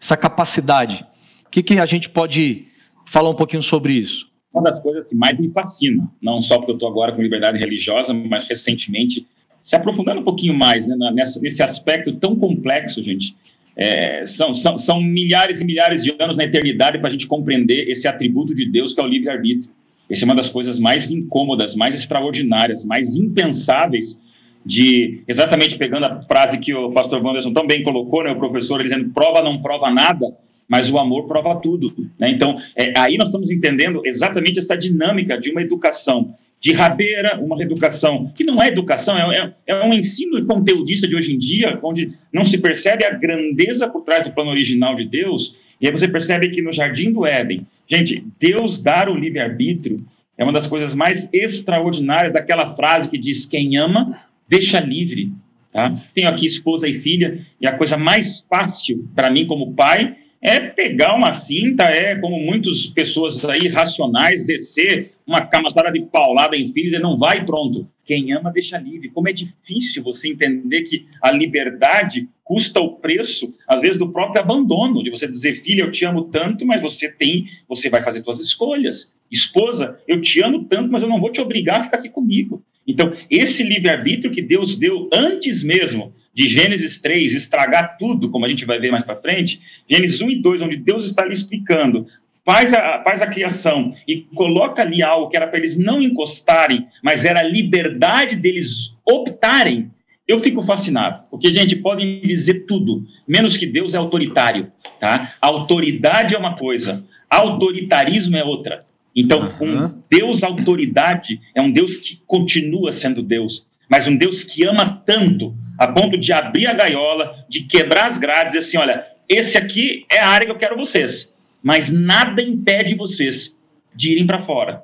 [0.00, 1.06] essa capacidade.
[1.48, 2.66] O que, que a gente pode
[3.06, 4.30] falar um pouquinho sobre isso?
[4.52, 7.58] Uma das coisas que mais me fascina, não só porque eu estou agora com liberdade
[7.58, 9.26] religiosa, mas recentemente
[9.62, 13.34] se aprofundando um pouquinho mais né, nessa, nesse aspecto tão complexo, gente.
[13.74, 17.88] É, são, são, são milhares e milhares de anos na eternidade para a gente compreender
[17.88, 19.72] esse atributo de Deus que é o livre-arbítrio.
[20.10, 24.20] Essa é uma das coisas mais incômodas, mais extraordinárias, mais impensáveis
[24.66, 29.10] de exatamente pegando a frase que o pastor Wanderson também colocou, né, o professor dizendo
[29.10, 30.26] prova não prova nada,
[30.68, 31.94] mas o amor prova tudo.
[32.18, 32.28] Né?
[32.30, 37.60] Então, é, aí nós estamos entendendo exatamente essa dinâmica de uma educação de rabeira, uma
[37.62, 41.78] educação que não é educação, é, é, é um ensino conteudista de hoje em dia,
[41.82, 45.92] onde não se percebe a grandeza por trás do plano original de Deus, e aí
[45.92, 50.04] você percebe que no Jardim do Éden, gente, Deus dar o livre-arbítrio
[50.36, 55.32] é uma das coisas mais extraordinárias daquela frase que diz: quem ama, deixa livre.
[55.72, 55.94] Tá?
[56.14, 60.60] Tenho aqui esposa e filha, e a coisa mais fácil para mim, como pai, é
[60.60, 66.72] pegar uma cinta, é como muitas pessoas aí racionais, descer uma camaçada de paulada em
[66.72, 67.88] filhos e não vai pronto.
[68.04, 69.10] Quem ama deixa livre.
[69.10, 74.40] Como é difícil você entender que a liberdade custa o preço, às vezes, do próprio
[74.40, 78.22] abandono, de você dizer, filha, eu te amo tanto, mas você tem, você vai fazer
[78.22, 79.14] suas escolhas.
[79.30, 82.64] Esposa, eu te amo tanto, mas eu não vou te obrigar a ficar aqui comigo.
[82.88, 88.48] Então, esse livre-arbítrio que Deus deu antes mesmo de Gênesis 3 estragar tudo, como a
[88.48, 92.06] gente vai ver mais para frente, Gênesis 1 e 2, onde Deus está lhe explicando
[92.48, 96.86] faz a, faz a criação e coloca ali algo que era para eles não encostarem,
[97.02, 99.90] mas era a liberdade deles optarem,
[100.26, 101.24] eu fico fascinado.
[101.30, 104.72] Porque, gente, podem dizer tudo, menos que Deus é autoritário.
[104.98, 105.34] Tá?
[105.42, 108.87] Autoridade é uma coisa, autoritarismo é outra.
[109.14, 109.86] Então, uhum.
[109.86, 115.02] um Deus autoridade é um Deus que continua sendo Deus, mas um Deus que ama
[115.04, 119.56] tanto, a ponto de abrir a gaiola, de quebrar as grades e assim, olha, esse
[119.58, 123.56] aqui é a área que eu quero vocês mas nada impede vocês
[123.94, 124.82] de irem para fora.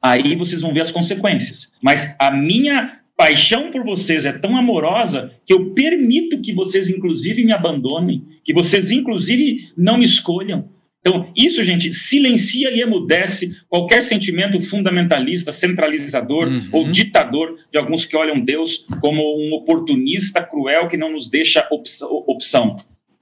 [0.00, 1.70] Aí vocês vão ver as consequências.
[1.82, 7.44] Mas a minha paixão por vocês é tão amorosa que eu permito que vocês, inclusive,
[7.44, 10.68] me abandonem, que vocês, inclusive, não me escolham.
[11.06, 16.68] Então, isso, gente, silencia e emudece qualquer sentimento fundamentalista, centralizador uhum.
[16.72, 21.64] ou ditador de alguns que olham Deus como um oportunista cruel que não nos deixa
[21.70, 22.78] opção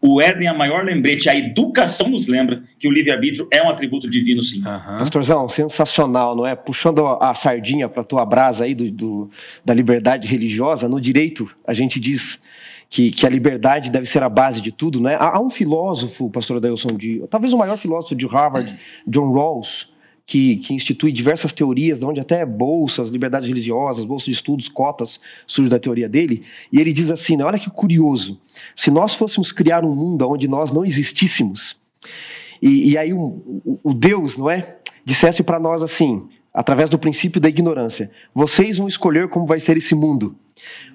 [0.06, 3.70] o Éden é a maior lembrete, a educação nos lembra que o livre-arbítrio é um
[3.70, 4.58] atributo divino, sim.
[4.58, 4.98] Uhum.
[4.98, 6.54] Pastorzão, sensacional, não é?
[6.54, 9.30] Puxando a sardinha para a tua brasa aí do, do,
[9.64, 12.38] da liberdade religiosa, no direito a gente diz
[12.94, 15.16] que, que, a liberdade deve ser a base de tudo, né?
[15.16, 18.78] Há, há um filósofo, pastor Adelson, de, talvez o maior filósofo de Harvard.
[19.04, 19.92] John Rawls,
[20.24, 25.68] que, que, institui diversas teorias, onde até bolsas, liberdades religiosas, bolsas de estudos, cotas, surge
[25.68, 26.44] da teoria dele.
[26.72, 28.40] E ele diz assim: né, olha que curioso,
[28.76, 31.76] se nós fôssemos criar um mundo onde nós não existíssemos,
[32.62, 37.48] e, e aí o Deus, não é, dissesse para nós assim, através do princípio da
[37.48, 40.36] ignorância: vocês vão escolher como vai ser esse mundo.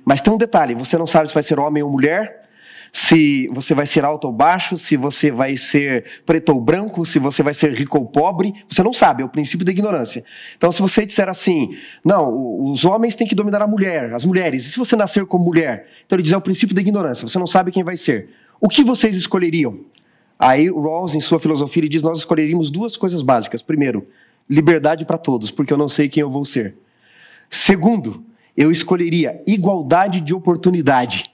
[0.05, 2.47] Mas tem um detalhe: você não sabe se vai ser homem ou mulher,
[2.91, 7.19] se você vai ser alto ou baixo, se você vai ser preto ou branco, se
[7.19, 10.23] você vai ser rico ou pobre, você não sabe, é o princípio da ignorância.
[10.57, 14.65] Então, se você disser assim, não, os homens têm que dominar a mulher, as mulheres,
[14.65, 15.87] e se você nascer como mulher?
[16.05, 18.29] Então, ele diz, é o princípio da ignorância, você não sabe quem vai ser.
[18.59, 19.79] O que vocês escolheriam?
[20.37, 23.61] Aí, Rawls, em sua filosofia, ele diz, nós escolheríamos duas coisas básicas.
[23.61, 24.07] Primeiro,
[24.49, 26.75] liberdade para todos, porque eu não sei quem eu vou ser.
[27.49, 28.23] Segundo,
[28.55, 31.31] eu escolheria igualdade de oportunidade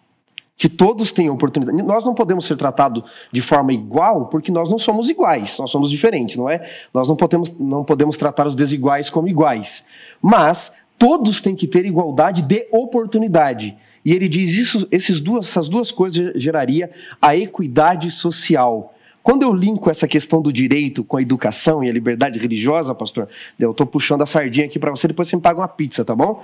[0.57, 1.81] que todos tenham oportunidade.
[1.83, 5.89] Nós não podemos ser tratados de forma igual porque nós não somos iguais, nós somos
[5.89, 6.69] diferentes, não é?
[6.93, 9.83] Nós não podemos, não podemos tratar os desiguais como iguais.
[10.21, 13.75] Mas todos têm que ter igualdade de oportunidade.
[14.03, 18.93] E ele diz isso, esses duas, essas duas coisas geraria a equidade social.
[19.25, 23.27] Quando eu linko essa questão do direito com a educação e a liberdade religiosa, pastor,
[23.57, 26.15] eu estou puxando a sardinha aqui para você, depois você me paga uma pizza, tá
[26.15, 26.43] bom?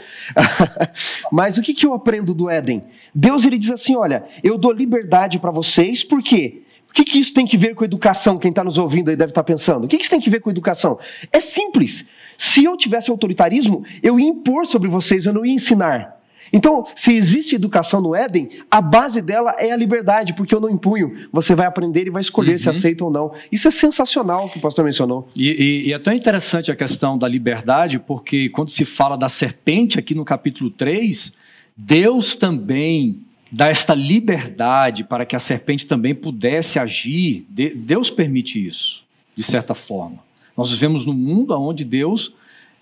[1.32, 2.84] Mas o que, que eu aprendo do Éden?
[3.14, 6.64] Deus ele diz assim: olha, eu dou liberdade para vocês, por quê?
[6.90, 8.40] O que, que isso tem que ver com educação?
[8.40, 9.86] Quem está nos ouvindo aí deve estar tá pensando.
[9.86, 10.98] O que, que isso tem que ver com educação?
[11.32, 12.08] É simples.
[12.36, 16.20] Se eu tivesse autoritarismo, eu ia impor sobre vocês, eu não ia ensinar.
[16.54, 20.70] Então, se existe educação no Éden, a base dela é a liberdade, porque eu não
[20.70, 21.28] impunho.
[21.32, 22.58] Você vai aprender e vai escolher uhum.
[22.58, 23.32] se aceita ou não.
[23.52, 25.30] Isso é sensacional que o pastor mencionou.
[25.38, 29.30] E, e, e, é tão interessante a questão da liberdade, porque quando se fala da
[29.30, 31.34] serpente aqui no capítulo 3,
[31.76, 37.46] Deus também dá esta liberdade para que a serpente também pudesse agir.
[37.50, 39.04] Deus permite isso,
[39.36, 40.20] de certa forma.
[40.56, 42.34] Nós vivemos num mundo onde Deus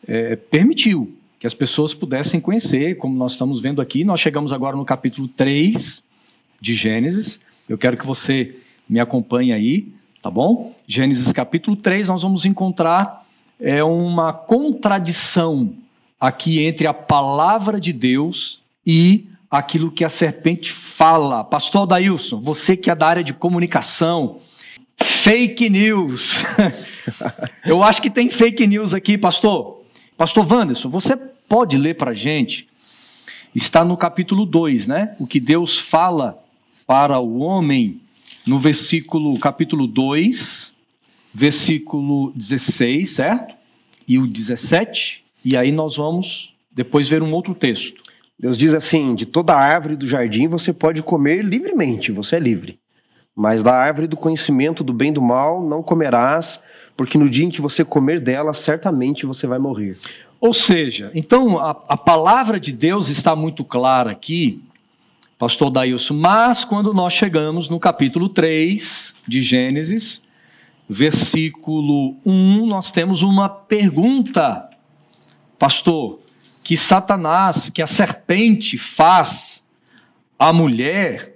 [0.08, 4.04] é, permitiu que as pessoas pudessem conhecer, como nós estamos vendo aqui.
[4.04, 6.04] Nós chegamos agora no capítulo 3
[6.60, 7.40] de Gênesis.
[7.68, 8.58] Eu quero que você
[8.90, 9.88] me acompanhe aí,
[10.22, 10.76] tá bom?
[10.86, 13.26] Gênesis capítulo 3, nós vamos encontrar
[13.58, 15.74] é, uma contradição
[16.20, 21.46] aqui entre a palavra de Deus e aquilo que a serpente fala.
[21.46, 24.40] Pastor Dailson, você que é da área de comunicação,
[24.98, 26.40] fake news.
[27.66, 29.79] Eu acho que tem fake news aqui, pastor.
[30.20, 32.68] Pastor Wanderson, você pode ler para a gente?
[33.56, 35.16] Está no capítulo 2, né?
[35.18, 36.44] O que Deus fala
[36.86, 38.02] para o homem
[38.46, 40.74] no versículo, capítulo 2,
[41.34, 43.56] versículo 16, certo?
[44.06, 45.24] E o 17.
[45.46, 48.04] E aí nós vamos depois ver um outro texto.
[48.38, 52.78] Deus diz assim: de toda árvore do jardim você pode comer livremente, você é livre.
[53.34, 56.62] Mas da árvore do conhecimento do bem e do mal não comerás,
[57.00, 59.98] porque no dia em que você comer dela, certamente você vai morrer.
[60.38, 64.62] Ou seja, então a, a palavra de Deus está muito clara aqui,
[65.38, 70.22] pastor Dailson, mas quando nós chegamos no capítulo 3 de Gênesis,
[70.90, 74.70] versículo 1, nós temos uma pergunta,
[75.58, 76.20] pastor,
[76.62, 79.64] que Satanás, que a serpente faz
[80.38, 81.29] à mulher,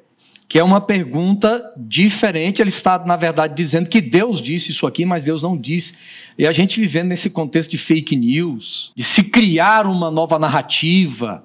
[0.53, 2.61] que é uma pergunta diferente.
[2.61, 5.93] Ele está, na verdade, dizendo que Deus disse isso aqui, mas Deus não disse.
[6.37, 11.43] E a gente vivendo nesse contexto de fake news, de se criar uma nova narrativa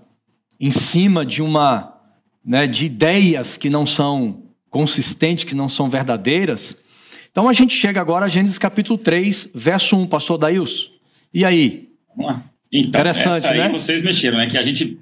[0.61, 1.99] em cima de uma,
[2.45, 6.77] né, de ideias que não são consistentes, que não são verdadeiras.
[7.31, 10.93] Então a gente chega agora a Gênesis capítulo 3, verso 1, pastor Daíus.
[11.33, 11.89] E aí?
[12.71, 13.69] Então, Interessante, essa aí né?
[13.71, 14.49] vocês mexeram, né?
[14.49, 14.99] Que a gente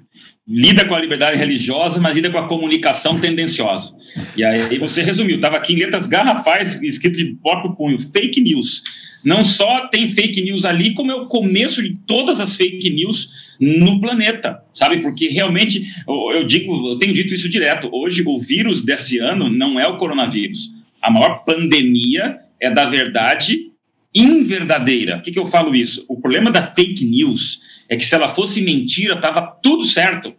[0.47, 3.93] lida com a liberdade religiosa, mas lida com a comunicação tendenciosa.
[4.35, 8.81] E aí você resumiu, estava aqui em letras garrafais, escrito de próprio punho, fake news.
[9.23, 13.55] Não só tem fake news ali, como é o começo de todas as fake news
[13.59, 15.01] no planeta, sabe?
[15.01, 19.77] Porque realmente, eu digo, eu tenho dito isso direto, hoje o vírus desse ano não
[19.77, 20.71] é o coronavírus.
[21.01, 23.71] A maior pandemia é da verdade
[24.15, 25.17] inverdadeira.
[25.17, 26.05] Por que, que eu falo isso?
[26.07, 30.33] O problema da fake news é que se ela fosse mentira, estava tudo certo.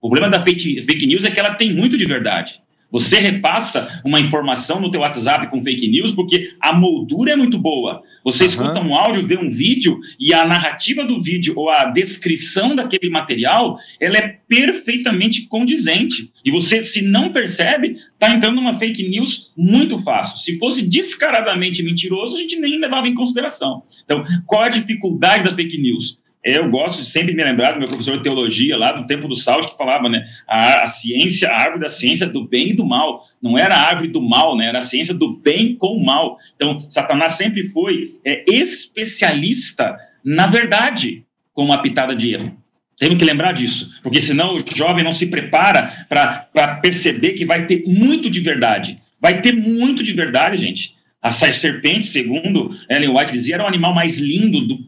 [0.00, 2.60] O problema da fake, fake news é que ela tem muito de verdade.
[2.90, 7.56] Você repassa uma informação no teu WhatsApp com fake news porque a moldura é muito
[7.56, 8.02] boa.
[8.24, 8.48] Você uhum.
[8.48, 13.08] escuta um áudio, vê um vídeo e a narrativa do vídeo ou a descrição daquele
[13.08, 16.32] material, ela é perfeitamente condizente.
[16.44, 20.38] E você, se não percebe, está entrando numa fake news muito fácil.
[20.38, 23.84] Se fosse descaradamente mentiroso, a gente nem levava em consideração.
[24.04, 26.18] Então, qual a dificuldade da fake news?
[26.42, 29.36] Eu gosto de sempre me lembrar do meu professor de teologia lá do tempo do
[29.36, 30.24] Saus que falava, né?
[30.48, 33.22] A, a, ciência, a árvore da ciência do bem e do mal.
[33.42, 34.66] Não era a árvore do mal, né?
[34.66, 36.38] Era a ciência do bem com o mal.
[36.56, 42.56] Então, Satanás sempre foi é, especialista na verdade, com uma pitada de erro.
[42.98, 47.66] Temos que lembrar disso, porque senão o jovem não se prepara para perceber que vai
[47.66, 48.98] ter muito de verdade.
[49.18, 50.94] Vai ter muito de verdade, gente.
[51.22, 54.78] A serpente, segundo Ellen White dizia, era o animal mais lindo do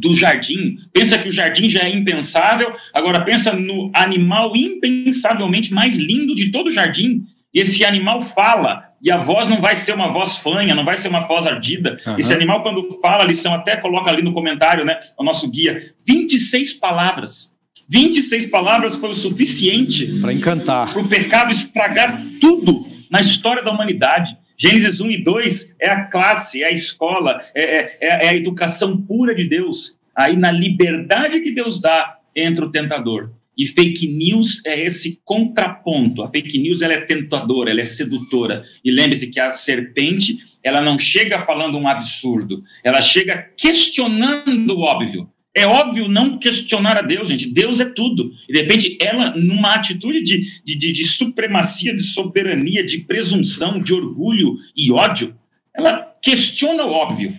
[0.00, 0.76] do jardim.
[0.92, 6.50] Pensa que o jardim já é impensável, agora pensa no animal impensavelmente mais lindo de
[6.50, 7.22] todo o jardim.
[7.52, 11.08] Esse animal fala, e a voz não vai ser uma voz fanha, não vai ser
[11.08, 11.96] uma voz ardida.
[12.06, 12.18] Uhum.
[12.18, 15.80] Esse animal, quando fala, a lição até coloca ali no comentário, né, o nosso guia,
[16.06, 17.56] 26 palavras.
[17.88, 20.92] 26 palavras foi o suficiente para encantar.
[20.92, 24.36] Para o pecado estragar tudo na história da humanidade.
[24.58, 28.34] Gênesis 1 e 2 é a classe, é a escola, é, é, é, é a
[28.34, 30.00] educação pura de Deus.
[30.14, 33.32] Aí, na liberdade que Deus dá, entra o tentador.
[33.56, 36.22] E fake news é esse contraponto.
[36.22, 38.62] A fake news ela é tentadora, ela é sedutora.
[38.84, 44.80] E lembre-se que a serpente, ela não chega falando um absurdo, ela chega questionando o
[44.80, 45.28] óbvio.
[45.56, 47.48] É óbvio não questionar a Deus, gente.
[47.48, 48.30] Deus é tudo.
[48.46, 53.80] E de repente, ela, numa atitude de, de, de, de supremacia, de soberania, de presunção,
[53.80, 55.34] de orgulho e ódio,
[55.74, 57.34] ela questiona o óbvio.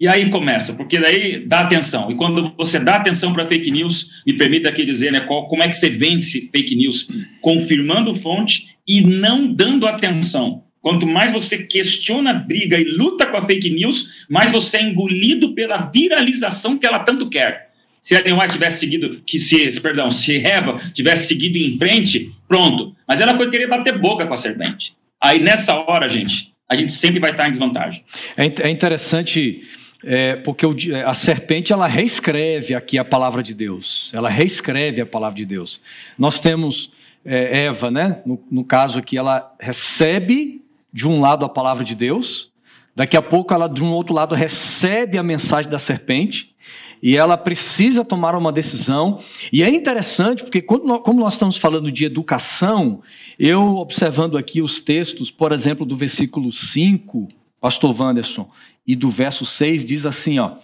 [0.00, 2.10] E aí começa, porque daí dá atenção.
[2.10, 5.62] E quando você dá atenção para fake news, me permita aqui dizer né, qual, como
[5.62, 7.06] é que você vence fake news?
[7.42, 10.64] Confirmando fonte e não dando atenção.
[10.80, 15.54] Quanto mais você questiona, briga e luta com a fake news, mais você é engolido
[15.54, 17.68] pela viralização que ela tanto quer.
[18.00, 22.94] Se a Ellen tivesse seguido, que se, perdão, se Eva tivesse seguido em frente, pronto.
[23.06, 24.94] Mas ela foi querer bater boca com a serpente.
[25.20, 28.04] Aí nessa hora, gente, a gente sempre vai estar em desvantagem.
[28.36, 29.62] É, é interessante
[30.04, 34.12] é, porque o, a serpente ela reescreve aqui a palavra de Deus.
[34.14, 35.80] Ela reescreve a palavra de Deus.
[36.16, 36.92] Nós temos
[37.24, 38.22] é, Eva, né?
[38.24, 42.50] No, no caso aqui, ela recebe de um lado a palavra de Deus,
[42.94, 46.56] daqui a pouco ela de um outro lado recebe a mensagem da serpente
[47.02, 49.20] e ela precisa tomar uma decisão.
[49.52, 53.02] E é interessante porque nós, como nós estamos falando de educação,
[53.38, 57.28] eu observando aqui os textos, por exemplo, do versículo 5,
[57.60, 58.50] pastor Wanderson,
[58.86, 60.56] e do verso 6 diz assim, ó: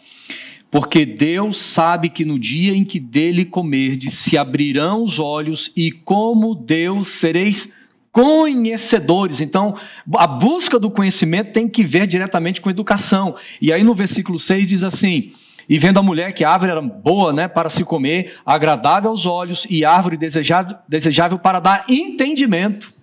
[0.75, 5.93] porque Deus sabe que no dia em que dele comerdes se abrirão os olhos e
[5.93, 7.71] como Deus sereis
[8.15, 9.41] conhecedores.
[9.41, 9.75] Então,
[10.17, 13.35] a busca do conhecimento tem que ver diretamente com educação.
[13.61, 15.33] E aí no versículo 6 diz assim:
[15.69, 19.27] E vendo a mulher que a árvore era boa né, para se comer, agradável aos
[19.27, 22.95] olhos e árvore desejável, desejável para dar entendimento.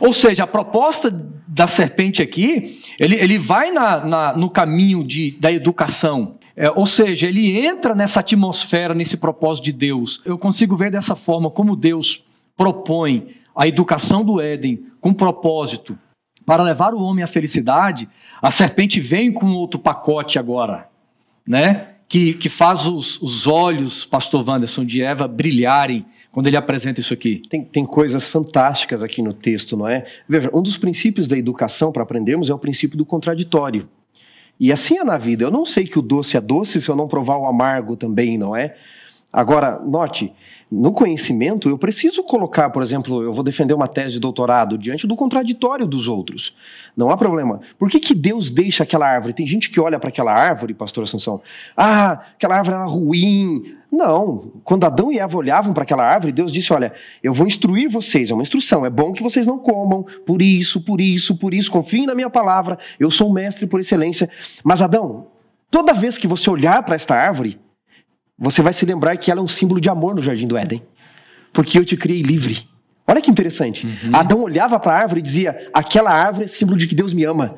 [0.00, 1.10] Ou seja, a proposta
[1.46, 6.38] da serpente aqui, ele, ele vai na, na, no caminho de, da educação.
[6.56, 10.20] É, ou seja, ele entra nessa atmosfera, nesse propósito de Deus.
[10.24, 12.24] Eu consigo ver dessa forma como Deus
[12.56, 15.98] propõe a educação do Éden com propósito
[16.46, 18.08] para levar o homem à felicidade,
[18.40, 20.88] a serpente vem com outro pacote agora,
[21.46, 21.88] né?
[22.08, 27.12] Que, que faz os, os olhos, pastor Wanderson, de Eva brilharem quando ele apresenta isso
[27.12, 27.42] aqui.
[27.50, 30.06] Tem, tem coisas fantásticas aqui no texto, não é?
[30.26, 33.86] Veja, um dos princípios da educação para aprendermos é o princípio do contraditório.
[34.58, 35.44] E assim é na vida.
[35.44, 38.38] Eu não sei que o doce é doce se eu não provar o amargo também,
[38.38, 38.74] não é?
[39.32, 40.32] Agora, note,
[40.70, 45.06] no conhecimento, eu preciso colocar, por exemplo, eu vou defender uma tese de doutorado diante
[45.06, 46.54] do contraditório dos outros.
[46.96, 47.60] Não há problema.
[47.78, 49.32] Por que, que Deus deixa aquela árvore?
[49.32, 51.40] Tem gente que olha para aquela árvore, pastor Assunção,
[51.76, 53.76] ah, aquela árvore era ruim.
[53.90, 54.52] Não.
[54.64, 58.30] Quando Adão e Eva olhavam para aquela árvore, Deus disse: Olha, eu vou instruir vocês,
[58.30, 58.84] é uma instrução.
[58.84, 61.70] É bom que vocês não comam, por isso, por isso, por isso.
[61.70, 64.28] Confiem na minha palavra, eu sou mestre por excelência.
[64.64, 65.26] Mas, Adão,
[65.70, 67.58] toda vez que você olhar para esta árvore,
[68.40, 70.82] você vai se lembrar que ela é um símbolo de amor no jardim do Éden.
[71.52, 72.66] Porque eu te criei livre.
[73.06, 73.86] Olha que interessante.
[73.86, 74.10] Uhum.
[74.14, 77.24] Adão olhava para a árvore e dizia: aquela árvore é símbolo de que Deus me
[77.24, 77.56] ama.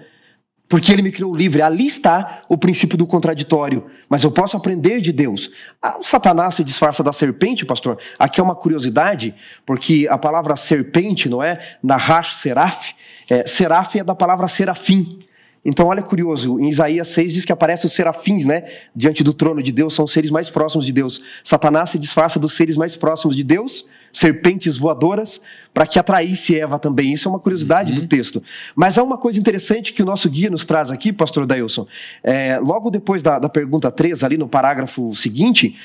[0.69, 1.61] Porque ele me criou livre.
[1.61, 3.87] Ali está o princípio do contraditório.
[4.09, 5.51] Mas eu posso aprender de Deus.
[5.83, 7.99] Ah, o Satanás se disfarça da serpente, pastor.
[8.19, 9.35] Aqui é uma curiosidade,
[9.67, 11.61] porque a palavra serpente, não é?
[11.83, 12.95] Nahash seraf.
[13.29, 15.21] É, seraf é da palavra serafim.
[15.65, 18.65] Então, olha curioso, em Isaías 6 diz que aparecem os serafins, né?
[18.97, 21.23] Diante do trono de Deus, são os seres mais próximos de Deus.
[21.45, 25.41] Satanás se disfarça dos seres mais próximos de Deus, serpentes voadoras,
[25.73, 27.13] para que atraísse Eva também.
[27.13, 28.01] Isso é uma curiosidade uhum.
[28.01, 28.43] do texto.
[28.75, 31.87] Mas há uma coisa interessante que o nosso guia nos traz aqui, pastor Dailson.
[32.25, 35.77] É, logo depois da, da pergunta 3, ali no parágrafo seguinte,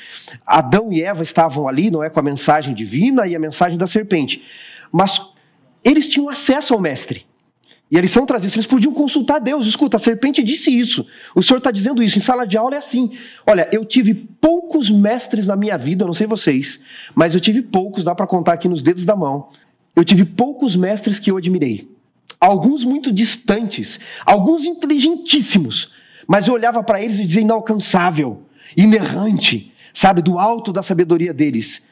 [0.44, 2.10] Adão e Eva estavam ali, não é?
[2.10, 4.42] Com a mensagem divina e a mensagem da serpente.
[4.90, 5.20] Mas
[5.84, 7.27] eles tinham acesso ao mestre.
[7.90, 9.66] E eles são trazidos, eles podiam consultar Deus.
[9.66, 11.06] Escuta, a serpente disse isso.
[11.34, 12.18] O senhor está dizendo isso.
[12.18, 13.12] Em sala de aula é assim.
[13.46, 16.80] Olha, eu tive poucos mestres na minha vida, eu não sei vocês,
[17.14, 19.48] mas eu tive poucos, dá para contar aqui nos dedos da mão.
[19.96, 21.90] Eu tive poucos mestres que eu admirei.
[22.38, 25.92] Alguns muito distantes, alguns inteligentíssimos,
[26.26, 28.42] mas eu olhava para eles e dizia inalcançável,
[28.76, 31.82] inerrante, sabe, do alto da sabedoria deles.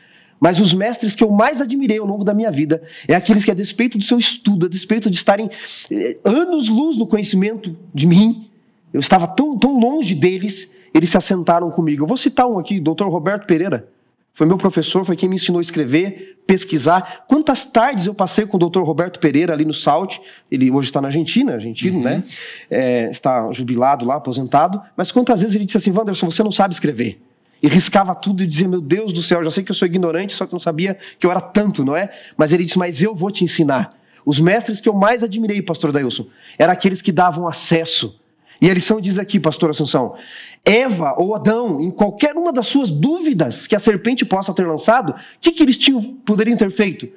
[0.40, 3.50] Mas os mestres que eu mais admirei ao longo da minha vida é aqueles que,
[3.50, 5.50] a despeito do seu estudo, a despeito de estarem
[5.90, 8.48] eh, anos-luz no conhecimento de mim,
[8.92, 12.04] eu estava tão, tão longe deles, eles se assentaram comigo.
[12.04, 13.04] Eu vou citar um aqui, Dr.
[13.04, 13.88] Roberto Pereira.
[14.36, 17.24] Foi meu professor, foi quem me ensinou a escrever, pesquisar.
[17.26, 18.82] Quantas tardes eu passei com o Dr.
[18.82, 20.18] Roberto Pereira ali no SALT.
[20.50, 22.04] Ele hoje está na Argentina, argentino, uhum.
[22.04, 22.24] né?
[22.70, 24.78] É, está jubilado lá, aposentado.
[24.94, 27.18] Mas quantas vezes ele disse assim: Wanderson, você não sabe escrever.
[27.62, 30.34] E riscava tudo e dizia: Meu Deus do céu, já sei que eu sou ignorante,
[30.34, 32.10] só que não sabia que eu era tanto, não é?
[32.36, 33.90] Mas ele disse: Mas eu vou te ensinar.
[34.24, 36.26] Os mestres que eu mais admirei, pastor Dailson,
[36.58, 38.18] eram aqueles que davam acesso.
[38.60, 40.16] E a lição diz aqui, pastor Assunção:
[40.64, 45.10] Eva ou Adão, em qualquer uma das suas dúvidas que a serpente possa ter lançado,
[45.10, 47.08] o que, que eles tinham, poderiam ter feito?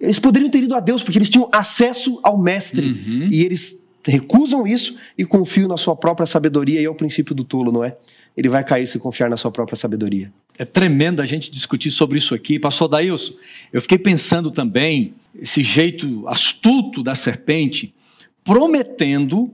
[0.00, 2.86] Eles poderiam ter ido a Deus, porque eles tinham acesso ao mestre.
[2.86, 3.28] Uhum.
[3.30, 7.44] E eles recusam isso e confiam na sua própria sabedoria, e é o princípio do
[7.44, 7.96] tolo, não é?
[8.38, 10.32] Ele vai cair se confiar na sua própria sabedoria.
[10.56, 12.56] É tremendo a gente discutir sobre isso aqui.
[12.56, 13.34] Pastor Daílson,
[13.72, 17.92] eu fiquei pensando também, esse jeito astuto da serpente,
[18.44, 19.52] prometendo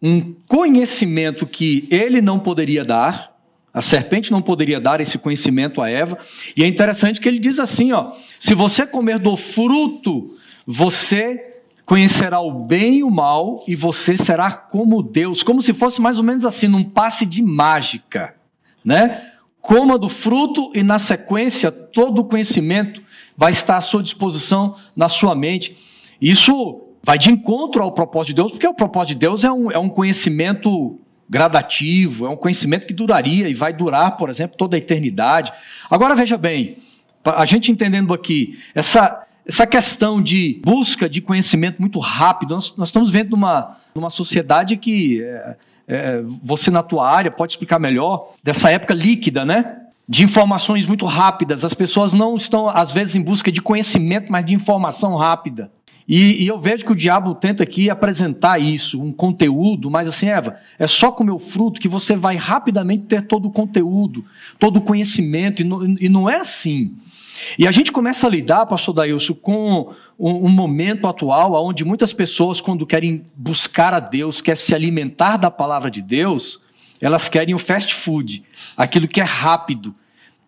[0.00, 3.38] um conhecimento que ele não poderia dar,
[3.72, 6.16] a serpente não poderia dar esse conhecimento a Eva.
[6.56, 11.51] E é interessante que ele diz assim, ó: se você comer do fruto, você
[11.84, 16.18] conhecerá o bem e o mal, e você será como Deus, como se fosse mais
[16.18, 18.34] ou menos assim, num passe de mágica,
[18.84, 19.30] né?
[19.60, 23.02] Coma do fruto e na sequência todo o conhecimento
[23.36, 25.76] vai estar à sua disposição na sua mente.
[26.20, 29.70] Isso vai de encontro ao propósito de Deus, porque o propósito de Deus é um,
[29.70, 34.76] é um conhecimento gradativo, é um conhecimento que duraria e vai durar, por exemplo, toda
[34.76, 35.52] a eternidade.
[35.90, 36.78] Agora veja bem,
[37.24, 42.88] a gente entendendo aqui, essa essa questão de busca de conhecimento muito rápido, nós, nós
[42.88, 45.56] estamos vendo numa, numa sociedade que é,
[45.88, 49.78] é, você na tua área pode explicar melhor, dessa época líquida, né?
[50.08, 51.64] De informações muito rápidas.
[51.64, 55.70] As pessoas não estão, às vezes, em busca de conhecimento, mas de informação rápida.
[56.06, 60.26] E, e, eu vejo que o diabo tenta aqui apresentar isso, um conteúdo, mas assim,
[60.26, 64.24] Eva, é só com o meu fruto que você vai rapidamente ter todo o conteúdo,
[64.58, 66.92] todo o conhecimento, e não, e não é assim.
[67.58, 72.12] E a gente começa a lidar, pastor Dailson, com um, um, momento atual onde muitas
[72.12, 76.60] pessoas, quando querem buscar a Deus, querem se alimentar da palavra de Deus,
[77.00, 78.44] elas querem o fast food,
[78.76, 79.94] aquilo que é rápido,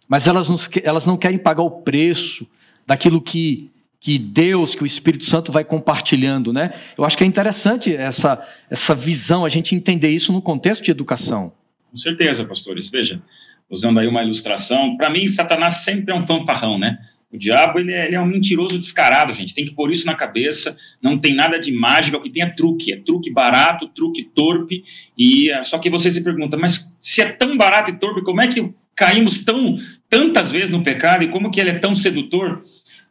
[0.08, 2.46] mas elas não, elas não querem pagar o preço
[2.86, 6.72] daquilo que, que Deus, que o Espírito Santo vai compartilhando, né?
[6.96, 10.90] Eu acho que é interessante essa, essa visão, a gente entender isso no contexto de
[10.90, 11.52] educação.
[11.90, 12.90] Com certeza, pastores.
[12.90, 13.22] Veja,
[13.70, 16.98] usando aí uma ilustração, para mim, Satanás sempre é um fanfarrão, né?
[17.34, 19.52] O diabo, ele é, ele é, um mentiroso descarado, gente.
[19.52, 20.76] Tem que pôr isso na cabeça.
[21.02, 22.92] Não tem nada de mágica, o que tem é truque.
[22.92, 24.84] É truque barato, truque torpe.
[25.18, 28.40] E ah, só que você se pergunta, mas se é tão barato e torpe, como
[28.40, 29.74] é que caímos tão
[30.08, 32.62] tantas vezes no pecado e como que ele é tão sedutor?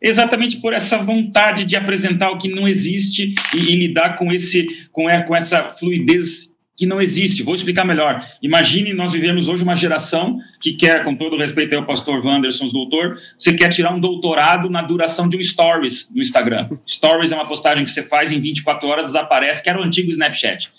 [0.01, 4.87] Exatamente por essa vontade de apresentar o que não existe e, e lidar com esse
[4.89, 7.43] com, com essa fluidez que não existe.
[7.43, 8.23] Vou explicar melhor.
[8.41, 13.17] Imagine, nós vivemos hoje uma geração que quer, com todo respeito ao pastor Wanderson, doutor,
[13.37, 16.69] você quer tirar um doutorado na duração de um stories no Instagram.
[16.87, 20.09] Stories é uma postagem que você faz em 24 horas, desaparece, que era o antigo
[20.09, 20.71] Snapchat.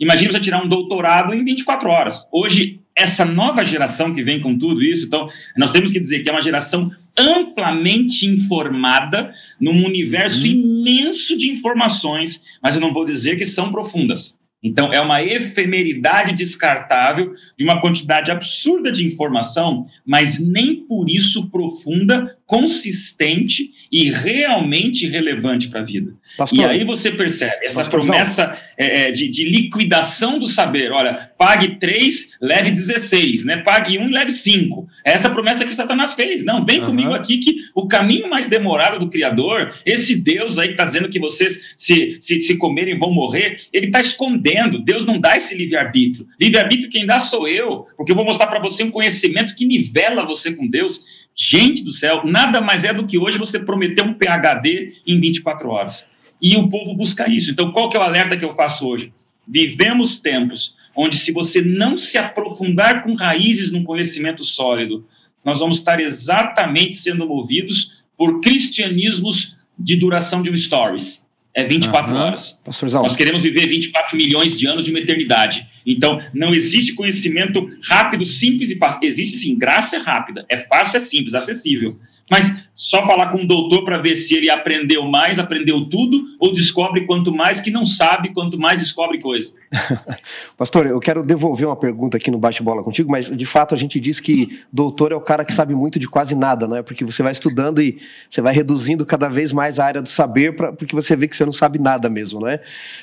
[0.00, 2.26] Imagina você tirar um doutorado em 24 horas.
[2.32, 6.28] Hoje, essa nova geração que vem com tudo isso, então, nós temos que dizer que
[6.28, 10.52] é uma geração amplamente informada num universo uhum.
[10.52, 14.38] imenso de informações, mas eu não vou dizer que são profundas.
[14.62, 21.50] Então, é uma efemeridade descartável de uma quantidade absurda de informação, mas nem por isso
[21.50, 26.12] profunda, consistente e realmente relevante para a vida.
[26.36, 30.92] Pastor, e aí você percebe essa promessa é, é, de, de, liquidação do saber.
[30.92, 33.56] Olha, pague 3, leve 16, né?
[33.56, 34.86] pague 1 leve 5.
[35.02, 36.44] É essa promessa que Satanás fez.
[36.44, 36.86] Não, vem uhum.
[36.88, 41.08] comigo aqui que o caminho mais demorado do Criador, esse Deus aí que está dizendo
[41.08, 44.78] que vocês, se, se, se comerem, vão morrer, ele está escondendo.
[44.78, 46.26] Deus não dá esse livre-arbítrio.
[46.38, 50.26] Livre-arbítrio quem dá sou eu, porque eu vou mostrar para você um conhecimento que nivela
[50.26, 51.21] você com Deus.
[51.34, 55.68] Gente do céu, nada mais é do que hoje você prometer um PHD em 24
[55.68, 56.06] horas.
[56.40, 57.50] E o povo busca isso.
[57.50, 59.12] Então, qual que é o alerta que eu faço hoje?
[59.46, 65.06] Vivemos tempos onde, se você não se aprofundar com raízes num conhecimento sólido,
[65.44, 71.22] nós vamos estar exatamente sendo movidos por cristianismos de duração de um stories
[71.54, 72.20] é 24 uhum.
[72.20, 72.60] horas.
[73.02, 75.66] Nós queremos viver 24 milhões de anos de uma eternidade.
[75.86, 79.00] Então, não existe conhecimento rápido, simples e fácil.
[79.02, 81.98] Existe sim, graça é rápida, é fácil, é simples, acessível.
[82.30, 86.52] Mas só falar com um doutor para ver se ele aprendeu mais, aprendeu tudo, ou
[86.52, 89.52] descobre quanto mais que não sabe, quanto mais descobre coisa.
[90.56, 94.00] Pastor, eu quero devolver uma pergunta aqui no bate-bola contigo, mas de fato a gente
[94.00, 96.82] diz que doutor é o cara que sabe muito de quase nada, não é?
[96.82, 97.98] Porque você vai estudando e
[98.28, 101.36] você vai reduzindo cada vez mais a área do saber, pra, porque você vê que
[101.36, 102.60] você não sabe nada mesmo, não é?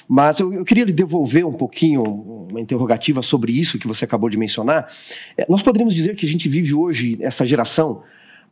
[0.08, 2.04] Mas eu, eu queria lhe devolver um pouquinho
[2.50, 4.88] uma interrogativa sobre isso que você acabou de mencionar.
[5.38, 8.04] É, nós poderíamos dizer que a gente vive hoje, essa geração,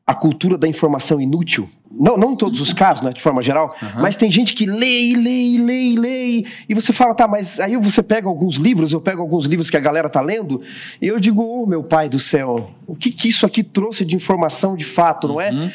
[0.07, 1.69] a cultura da informação inútil.
[1.91, 4.01] Não, não em todos os casos, né, de forma geral, uhum.
[4.01, 8.03] mas tem gente que lê, lê, lê, lê, e você fala, tá, mas aí você
[8.03, 10.61] pega alguns livros, eu pego alguns livros que a galera tá lendo,
[11.01, 14.15] e eu digo, oh, meu pai do céu, o que, que isso aqui trouxe de
[14.15, 15.51] informação de fato, não é?
[15.51, 15.69] Uhum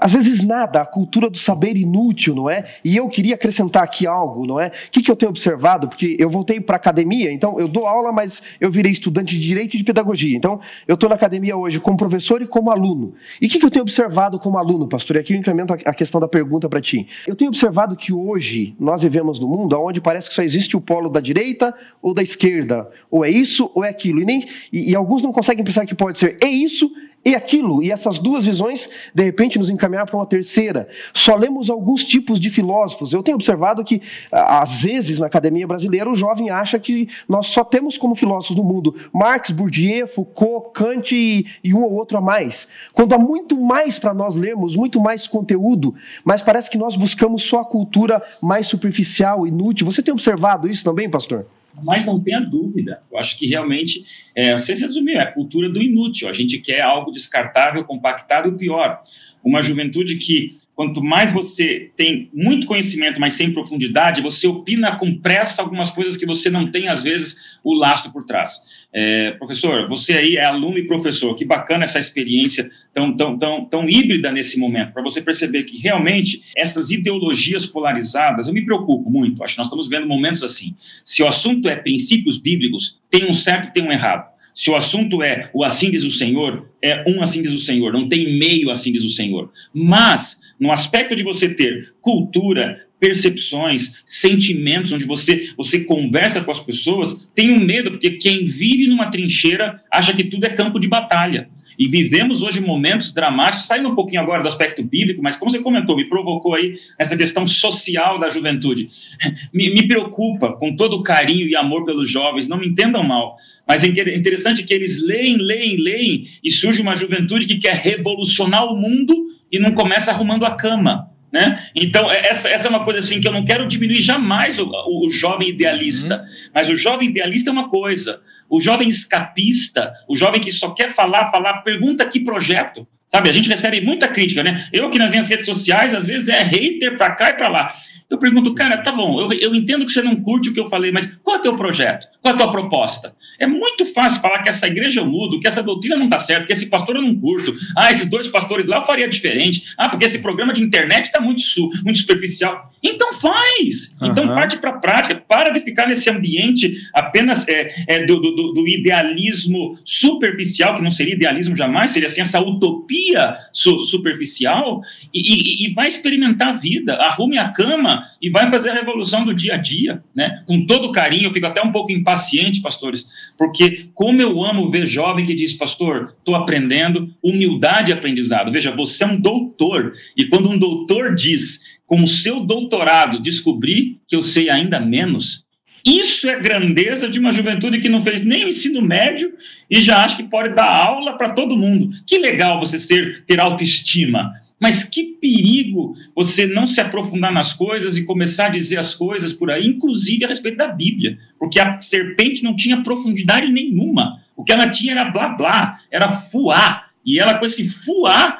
[0.00, 2.66] às vezes nada, a cultura do saber inútil, não é?
[2.84, 4.68] E eu queria acrescentar aqui algo, não é?
[4.68, 5.88] O que, que eu tenho observado?
[5.88, 9.40] Porque eu voltei para a academia, então eu dou aula, mas eu virei estudante de
[9.40, 10.36] direito e de pedagogia.
[10.36, 13.14] Então eu estou na academia hoje como professor e como aluno.
[13.40, 15.16] E o que, que eu tenho observado como aluno, pastor?
[15.16, 17.06] Aqui eu incremento a questão da pergunta para ti.
[17.26, 20.80] Eu tenho observado que hoje nós vivemos num mundo onde parece que só existe o
[20.80, 22.88] polo da direita ou da esquerda.
[23.10, 24.20] Ou é isso ou é aquilo.
[24.20, 24.40] E, nem,
[24.72, 26.90] e, e alguns não conseguem pensar que pode ser é isso
[27.24, 30.88] e aquilo, e essas duas visões, de repente, nos encaminhar para uma terceira.
[31.12, 33.12] Só lemos alguns tipos de filósofos.
[33.12, 37.64] Eu tenho observado que, às vezes, na academia brasileira, o jovem acha que nós só
[37.64, 42.20] temos como filósofos no mundo Marx, Bourdieu, Foucault, Kant e, e um ou outro a
[42.20, 42.68] mais.
[42.92, 45.94] Quando há muito mais para nós lermos, muito mais conteúdo,
[46.24, 49.86] mas parece que nós buscamos só a cultura mais superficial, inútil.
[49.86, 51.46] Você tem observado isso também, pastor?
[51.82, 54.04] Mas não tenha dúvida, eu acho que realmente,
[54.34, 56.28] é, você resumiu, é a cultura do inútil.
[56.28, 59.02] A gente quer algo descartável, compactado e pior.
[59.42, 65.16] Uma juventude que Quanto mais você tem muito conhecimento, mas sem profundidade, você opina com
[65.20, 68.60] pressa algumas coisas que você não tem, às vezes, o lastro por trás.
[68.92, 73.64] É, professor, você aí é aluno e professor, que bacana essa experiência tão, tão, tão,
[73.64, 79.08] tão híbrida nesse momento, para você perceber que realmente essas ideologias polarizadas, eu me preocupo
[79.08, 80.74] muito, acho que nós estamos vendo momentos assim.
[81.04, 84.33] Se o assunto é princípios bíblicos, tem um certo e tem um errado.
[84.54, 87.92] Se o assunto é o assim diz o Senhor, é um assim diz o Senhor,
[87.92, 89.50] não tem meio assim diz o Senhor.
[89.72, 96.60] Mas, no aspecto de você ter cultura, percepções, sentimentos, onde você, você conversa com as
[96.60, 101.50] pessoas, tenho medo, porque quem vive numa trincheira acha que tudo é campo de batalha.
[101.78, 105.58] E vivemos hoje momentos dramáticos, saindo um pouquinho agora do aspecto bíblico, mas como você
[105.58, 108.88] comentou, me provocou aí essa questão social da juventude.
[109.52, 113.36] Me, me preocupa com todo o carinho e amor pelos jovens, não me entendam mal,
[113.66, 118.64] mas é interessante que eles leem, leem, leem, e surge uma juventude que quer revolucionar
[118.64, 119.14] o mundo
[119.50, 121.13] e não começa arrumando a cama.
[121.34, 121.68] Né?
[121.74, 124.66] Então, é, essa, essa é uma coisa assim que eu não quero diminuir jamais o,
[124.66, 126.50] o, o jovem idealista, uhum.
[126.54, 130.90] mas o jovem idealista é uma coisa, o jovem escapista, o jovem que só quer
[130.90, 132.86] falar, falar, pergunta que projeto.
[133.08, 134.66] Sabe, a gente recebe muita crítica, né?
[134.72, 137.74] Eu aqui nas minhas redes sociais, às vezes é hater para cá e para lá.
[138.10, 140.68] Eu pergunto, cara, tá bom, eu, eu entendo que você não curte o que eu
[140.68, 142.06] falei, mas qual é o teu projeto?
[142.20, 143.14] Qual é a tua proposta?
[143.38, 146.46] É muito fácil falar que essa igreja eu mudo, que essa doutrina não tá certa,
[146.46, 147.54] que esse pastor eu não curto.
[147.76, 149.74] Ah, esses dois pastores lá eu faria diferente.
[149.76, 151.42] Ah, porque esse programa de internet está muito,
[151.82, 152.73] muito superficial.
[152.84, 153.96] Então faz.
[154.00, 154.08] Uhum.
[154.08, 155.14] Então parte para a prática.
[155.26, 160.90] Para de ficar nesse ambiente apenas é, é do, do, do, idealismo superficial, que não
[160.90, 164.82] seria idealismo jamais, seria assim, essa utopia su superficial,
[165.12, 166.94] e, e, e, vai experimentar a vida.
[166.96, 170.42] Arrume a cama e vai fazer a revolução do dia a dia, né?
[170.46, 173.06] Com todo carinho, eu fico até um pouco impaciente, pastores,
[173.38, 178.52] porque como eu amo ver jovem que diz, pastor, estou aprendendo, humildade e aprendizado.
[178.52, 184.00] Veja, você é um doutor, e quando um doutor diz, com o seu doutorado, descobri
[184.06, 185.44] que eu sei ainda menos,
[185.84, 189.34] isso é grandeza de uma juventude que não fez nem o ensino médio
[189.68, 191.90] e já acha que pode dar aula para todo mundo.
[192.06, 194.32] Que legal você ser ter autoestima.
[194.58, 199.30] Mas que perigo você não se aprofundar nas coisas e começar a dizer as coisas
[199.34, 204.22] por aí, inclusive a respeito da Bíblia, porque a serpente não tinha profundidade nenhuma.
[204.34, 206.86] O que ela tinha era blá blá, era fuá.
[207.04, 208.38] E ela, com esse fuá,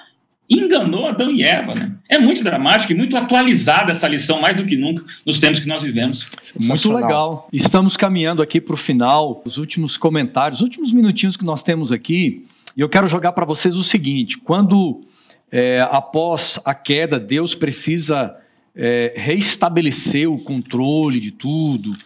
[0.49, 1.75] enganou Adão e Eva.
[1.75, 1.93] Né?
[2.09, 5.67] É muito dramático e muito atualizada essa lição, mais do que nunca, nos tempos que
[5.67, 6.27] nós vivemos.
[6.59, 7.49] Muito legal.
[7.53, 11.93] Estamos caminhando aqui para o final, os últimos comentários, os últimos minutinhos que nós temos
[11.93, 12.45] aqui.
[12.77, 15.03] E eu quero jogar para vocês o seguinte: quando
[15.51, 18.37] é, após a queda, Deus precisa
[18.75, 21.97] é, reestabelecer o controle de tudo,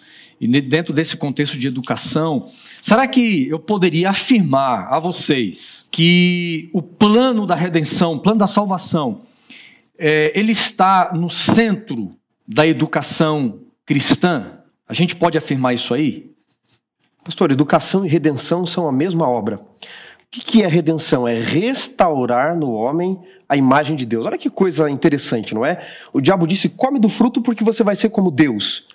[0.40, 2.50] e dentro desse contexto de educação,
[2.80, 8.46] será que eu poderia afirmar a vocês que o plano da redenção, o plano da
[8.46, 9.22] salvação,
[9.98, 12.10] é, ele está no centro
[12.46, 14.58] da educação cristã?
[14.88, 16.30] A gente pode afirmar isso aí?
[17.24, 19.56] Pastor, educação e redenção são a mesma obra.
[19.56, 21.26] O que é redenção?
[21.26, 23.18] É restaurar no homem
[23.48, 24.26] a imagem de Deus.
[24.26, 25.86] Olha que coisa interessante, não é?
[26.12, 28.86] O diabo disse: come do fruto porque você vai ser como Deus.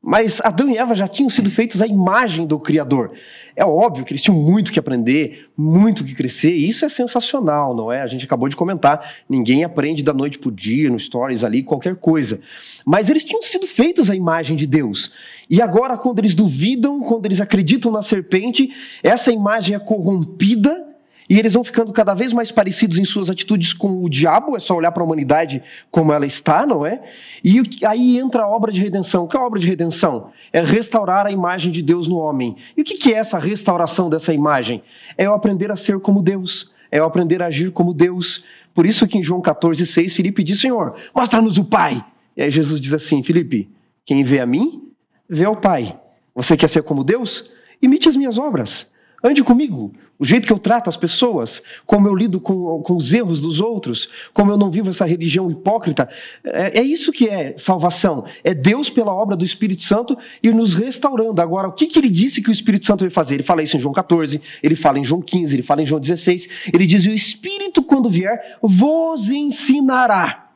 [0.00, 3.12] Mas Adão e Eva já tinham sido feitos à imagem do Criador.
[3.56, 7.74] É óbvio que eles tinham muito que aprender, muito que crescer, e isso é sensacional,
[7.74, 8.00] não é?
[8.00, 11.64] A gente acabou de comentar, ninguém aprende da noite para o dia, no stories ali,
[11.64, 12.40] qualquer coisa.
[12.86, 15.12] Mas eles tinham sido feitos à imagem de Deus.
[15.50, 18.70] E agora, quando eles duvidam, quando eles acreditam na serpente,
[19.02, 20.87] essa imagem é corrompida
[21.28, 24.60] e eles vão ficando cada vez mais parecidos em suas atitudes com o diabo, é
[24.60, 27.02] só olhar para a humanidade como ela está, não é?
[27.44, 29.24] E aí entra a obra de redenção.
[29.24, 30.30] O que é a obra de redenção?
[30.52, 32.56] É restaurar a imagem de Deus no homem.
[32.76, 34.82] E o que é essa restauração dessa imagem?
[35.18, 38.42] É eu aprender a ser como Deus, é eu aprender a agir como Deus.
[38.74, 42.02] Por isso que em João 14, 6, Filipe diz: Senhor, mostra-nos o Pai.
[42.34, 43.70] E aí Jesus diz assim: Filipe,
[44.06, 44.88] quem vê a mim,
[45.28, 45.94] vê ao Pai.
[46.34, 47.50] Você quer ser como Deus?
[47.82, 48.90] Imite as minhas obras.
[49.22, 49.92] Ande comigo.
[50.16, 53.60] O jeito que eu trato as pessoas, como eu lido com, com os erros dos
[53.60, 56.08] outros, como eu não vivo essa religião hipócrita,
[56.44, 58.24] é, é, isso que é salvação.
[58.42, 61.40] É Deus, pela obra do Espírito Santo, ir nos restaurando.
[61.40, 63.34] Agora, o que, que ele disse que o Espírito Santo vai fazer?
[63.34, 66.00] Ele fala isso em João 14, ele fala em João 15, ele fala em João
[66.00, 66.48] 16.
[66.72, 70.48] Ele diz: o Espírito, quando vier, vos ensinará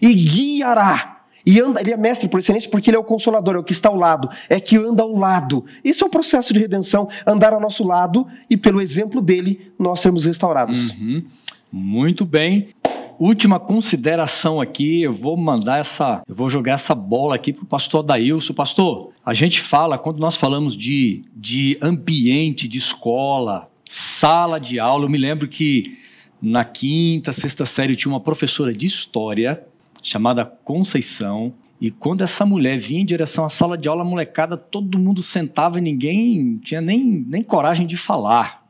[0.00, 1.15] e guiará
[1.46, 3.72] e anda, ele é mestre por excelência porque ele é o consolador, é o que
[3.72, 5.64] está ao lado, é que anda ao lado.
[5.84, 10.00] Esse é o processo de redenção, andar ao nosso lado e pelo exemplo dele nós
[10.00, 10.90] sermos restaurados.
[10.90, 11.24] Uhum.
[11.72, 12.70] Muito bem.
[13.18, 17.66] Última consideração aqui, eu vou mandar essa, eu vou jogar essa bola aqui para o
[17.66, 18.52] pastor Daílson.
[18.52, 25.04] Pastor, a gente fala, quando nós falamos de, de ambiente de escola, sala de aula,
[25.04, 25.96] eu me lembro que
[26.42, 29.64] na quinta, sexta série tinha uma professora de história
[30.02, 31.52] chamada Conceição.
[31.80, 35.78] E quando essa mulher vinha em direção à sala de aula, molecada, todo mundo sentava
[35.78, 38.66] e ninguém tinha nem, nem coragem de falar.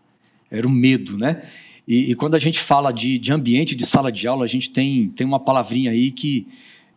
[0.51, 1.43] Era o medo, né?
[1.87, 4.71] E, e quando a gente fala de, de ambiente de sala de aula, a gente
[4.71, 6.49] tem, tem uma palavrinha aí que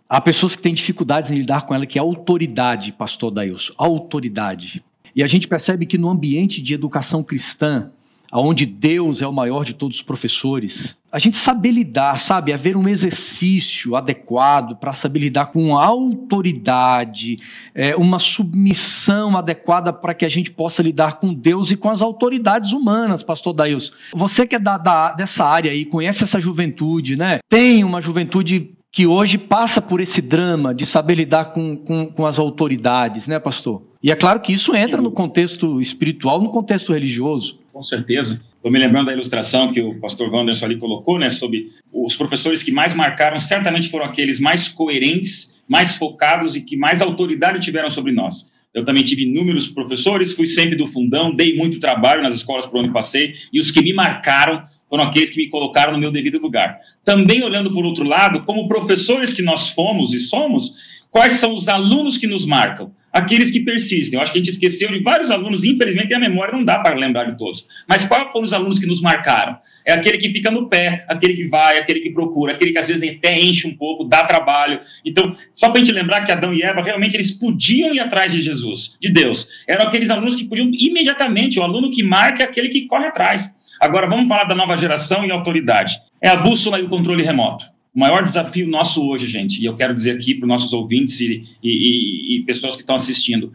[0.07, 3.73] há pessoas que têm dificuldades em lidar com ela, que é autoridade, pastor Dailson.
[3.77, 4.84] Autoridade.
[5.15, 7.91] E a gente percebe que no ambiente de educação cristã,
[8.34, 12.53] onde Deus é o maior de todos os professores, a gente saber lidar, sabe?
[12.53, 17.38] Haver um exercício adequado para saber lidar com autoridade,
[17.74, 22.01] é, uma submissão adequada para que a gente possa lidar com Deus e com as
[22.01, 23.91] autoridades humanas, pastor Dails.
[24.14, 27.39] Você que é da, da, dessa área aí, conhece essa juventude, né?
[27.49, 32.26] Tem uma juventude que hoje passa por esse drama de saber lidar com, com, com
[32.26, 33.84] as autoridades, né, pastor?
[34.01, 37.60] E é claro que isso entra no contexto espiritual, no contexto religioso.
[37.80, 38.41] Com certeza.
[38.57, 42.61] Estou me lembrando da ilustração que o pastor Wanderson ali colocou, né, sobre os professores
[42.61, 47.89] que mais marcaram, certamente foram aqueles mais coerentes, mais focados e que mais autoridade tiveram
[47.89, 48.51] sobre nós.
[48.73, 52.82] Eu também tive inúmeros professores, fui sempre do fundão, dei muito trabalho nas escolas por
[52.82, 56.38] onde passei, e os que me marcaram foram aqueles que me colocaram no meu devido
[56.41, 56.80] lugar.
[57.05, 61.68] Também olhando por outro lado, como professores que nós fomos e somos, Quais são os
[61.68, 62.91] alunos que nos marcam?
[63.12, 64.18] Aqueles que persistem.
[64.18, 66.95] Eu acho que a gente esqueceu de vários alunos, infelizmente a memória não dá para
[66.95, 67.66] lembrar de todos.
[67.88, 69.57] Mas quais foram os alunos que nos marcaram?
[69.84, 72.88] É aquele que fica no pé, aquele que vai, aquele que procura, aquele que às
[72.88, 74.80] vezes até enche um pouco, dá trabalho.
[75.03, 78.32] Então, só para a gente lembrar que Adão e Eva realmente eles podiam ir atrás
[78.32, 79.47] de Jesus, de Deus.
[79.68, 83.51] Eram aqueles alunos que podiam imediatamente, o aluno que marca é aquele que corre atrás.
[83.82, 85.99] Agora vamos falar da nova geração e autoridade.
[86.22, 87.66] É a bússola e o controle remoto.
[87.93, 91.19] O maior desafio nosso hoje, gente, e eu quero dizer aqui para os nossos ouvintes
[91.19, 93.51] e, e, e pessoas que estão assistindo,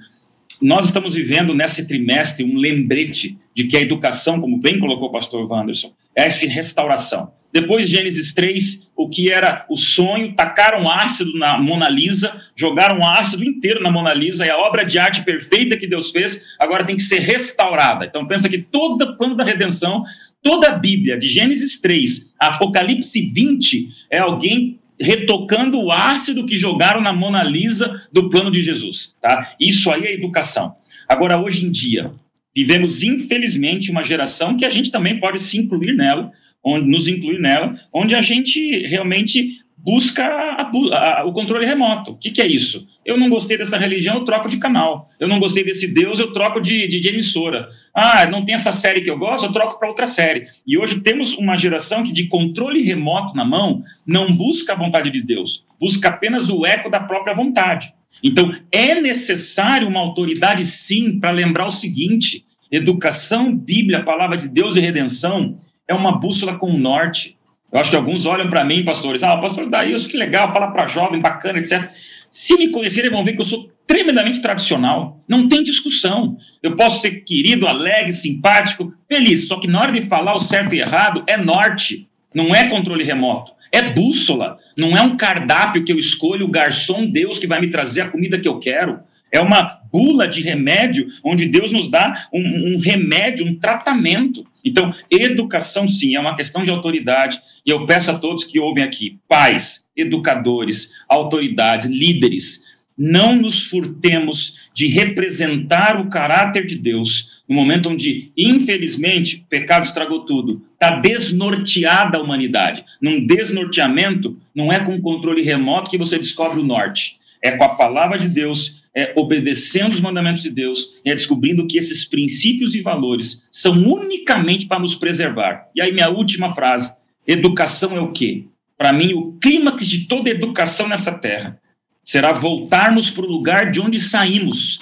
[0.60, 5.12] nós estamos vivendo nesse trimestre um lembrete de que a educação, como bem colocou o
[5.12, 7.32] pastor Wanderson, é essa restauração.
[7.52, 13.06] Depois de Gênesis 3, o que era o sonho, tacaram ácido na Mona Lisa, jogaram
[13.06, 16.84] ácido inteiro na Mona Lisa, e a obra de arte perfeita que Deus fez agora
[16.84, 18.06] tem que ser restaurada.
[18.06, 20.02] Então pensa que todo o plano da redenção,
[20.42, 26.56] toda a Bíblia, de Gênesis 3 a Apocalipse 20, é alguém retocando o ácido que
[26.56, 29.14] jogaram na Mona Lisa do plano de Jesus.
[29.20, 29.54] Tá?
[29.60, 30.76] Isso aí é educação.
[31.08, 32.12] Agora, hoje em dia,
[32.54, 36.30] vivemos, infelizmente, uma geração que a gente também pode se incluir nela,
[36.64, 42.12] onde, nos incluir nela, onde a gente realmente busca a, a, o controle remoto.
[42.12, 42.86] O que, que, é isso?
[43.04, 45.10] Eu não gostei dessa religião, eu troco de canal.
[45.20, 47.68] Eu não gostei desse Deus, eu troco de, de, de emissora.
[47.94, 50.46] Ah, não tem essa série que eu gosto, eu troco para outra série.
[50.66, 55.10] E hoje temos uma geração que, de controle remoto na mão, não busca a vontade
[55.10, 57.92] de Deus, busca apenas o eco da própria vontade.
[58.22, 64.76] Então, é necessário uma autoridade, sim, para lembrar o seguinte: educação, Bíblia, palavra de Deus
[64.76, 67.36] e redenção é uma bússola com o norte
[67.74, 70.86] eu acho que alguns olham para mim, pastores, ah, pastor Daílson, que legal, fala para
[70.86, 71.90] jovem, bacana, etc.
[72.30, 75.20] Se me conhecerem, vão ver que eu sou tremendamente tradicional.
[75.28, 76.36] Não tem discussão.
[76.62, 79.48] Eu posso ser querido, alegre, simpático, feliz.
[79.48, 82.08] Só que na hora de falar o certo e errado, é norte.
[82.32, 83.50] Não é controle remoto.
[83.72, 84.56] É bússola.
[84.76, 88.08] Não é um cardápio que eu escolho, o garçom Deus que vai me trazer a
[88.08, 89.00] comida que eu quero.
[89.34, 94.46] É uma bula de remédio, onde Deus nos dá um, um, remédio, um tratamento.
[94.64, 97.40] Então, educação, sim, é uma questão de autoridade.
[97.66, 102.62] E eu peço a todos que ouvem aqui, pais, educadores, autoridades, líderes,
[102.96, 109.84] não nos furtemos de representar o caráter de Deus no momento onde, infelizmente, o pecado
[109.84, 110.64] estragou tudo.
[110.74, 112.84] Está desnorteada a humanidade.
[113.02, 117.16] Num desnorteamento, não é com controle remoto que você descobre o norte.
[117.42, 121.76] É com a palavra de Deus é, obedecendo os mandamentos de Deus, é descobrindo que
[121.76, 125.68] esses princípios e valores são unicamente para nos preservar.
[125.74, 126.92] E aí, minha última frase:
[127.26, 128.44] educação é o quê?
[128.78, 131.60] Para mim, o clímax de toda educação nessa terra
[132.04, 134.80] será voltarmos para o lugar de onde saímos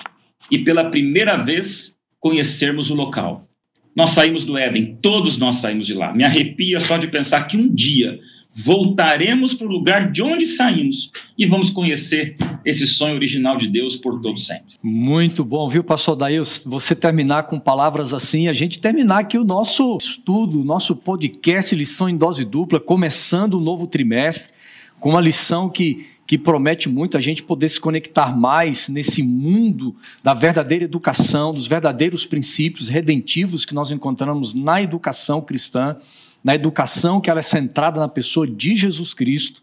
[0.50, 3.48] e, pela primeira vez, conhecermos o local.
[3.94, 6.14] Nós saímos do Éden, todos nós saímos de lá.
[6.14, 8.18] Me arrepia só de pensar que um dia
[8.54, 13.96] voltaremos para o lugar de onde saímos e vamos conhecer esse sonho original de Deus
[13.96, 14.76] por todo sempre.
[14.82, 19.44] Muito bom, viu, pastor Daí, você terminar com palavras assim, a gente terminar aqui o
[19.44, 24.52] nosso estudo, o nosso podcast Lição em Dose Dupla, começando o novo trimestre,
[25.00, 29.96] com uma lição que, que promete muito a gente poder se conectar mais nesse mundo
[30.22, 35.96] da verdadeira educação, dos verdadeiros princípios redentivos que nós encontramos na educação cristã
[36.42, 39.62] na educação que ela é centrada na pessoa de Jesus Cristo.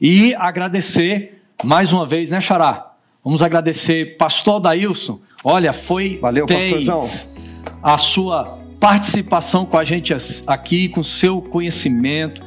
[0.00, 2.92] E agradecer mais uma vez, né, Xará?
[3.24, 5.20] Vamos agradecer pastor Dailson.
[5.42, 7.08] Olha, foi Valeu, pastorzão.
[7.82, 10.14] a sua participação com a gente
[10.46, 12.42] aqui, com o seu conhecimento,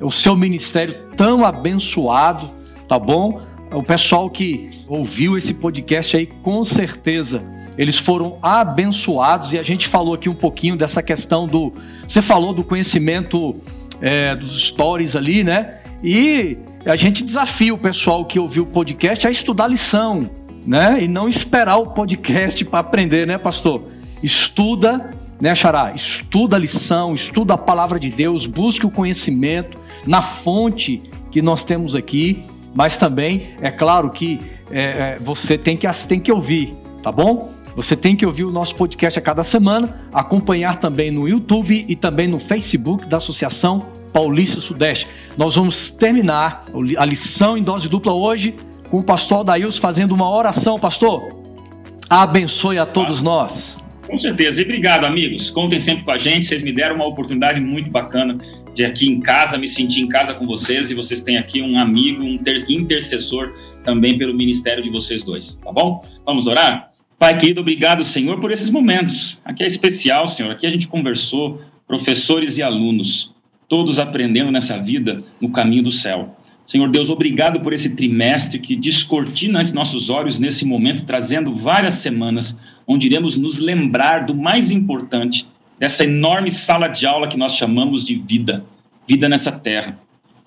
[0.00, 2.50] o seu ministério tão abençoado,
[2.86, 3.40] tá bom?
[3.72, 7.42] O pessoal que ouviu esse podcast aí, com certeza
[7.76, 11.72] eles foram abençoados e a gente falou aqui um pouquinho dessa questão do.
[12.06, 13.60] Você falou do conhecimento
[14.00, 15.78] é, dos stories ali, né?
[16.02, 20.28] E a gente desafia o pessoal que ouviu o podcast a estudar a lição,
[20.66, 21.02] né?
[21.02, 23.84] E não esperar o podcast para aprender, né, pastor?
[24.22, 25.92] Estuda, né, Xará?
[25.94, 31.00] Estuda a lição, estuda a palavra de Deus, busque o conhecimento na fonte
[31.30, 32.44] que nós temos aqui,
[32.74, 34.82] mas também é claro que é,
[35.14, 37.61] é você tem que, tem que ouvir, tá bom?
[37.74, 41.96] Você tem que ouvir o nosso podcast a cada semana, acompanhar também no YouTube e
[41.96, 43.80] também no Facebook da Associação
[44.12, 45.08] Paulista Sudeste.
[45.36, 46.64] Nós vamos terminar
[46.98, 48.54] a lição em dose dupla hoje
[48.90, 50.78] com o pastor Adails fazendo uma oração.
[50.78, 51.34] Pastor,
[52.10, 53.82] abençoe a todos nós.
[54.06, 54.60] Com certeza.
[54.60, 55.48] E obrigado, amigos.
[55.48, 56.44] Contem sempre com a gente.
[56.44, 58.36] Vocês me deram uma oportunidade muito bacana
[58.74, 60.90] de aqui em casa, me sentir em casa com vocês.
[60.90, 65.54] E vocês têm aqui um amigo, um intercessor também pelo ministério de vocês dois.
[65.56, 66.04] Tá bom?
[66.26, 66.91] Vamos orar?
[67.22, 69.40] Pai querido, obrigado, Senhor, por esses momentos.
[69.44, 70.50] Aqui é especial, Senhor.
[70.50, 73.32] Aqui a gente conversou, professores e alunos,
[73.68, 76.36] todos aprendendo nessa vida no caminho do céu.
[76.66, 81.94] Senhor Deus, obrigado por esse trimestre que descortina ante nossos olhos nesse momento, trazendo várias
[81.94, 82.58] semanas
[82.88, 85.46] onde iremos nos lembrar do mais importante
[85.78, 88.64] dessa enorme sala de aula que nós chamamos de vida,
[89.06, 89.96] vida nessa terra.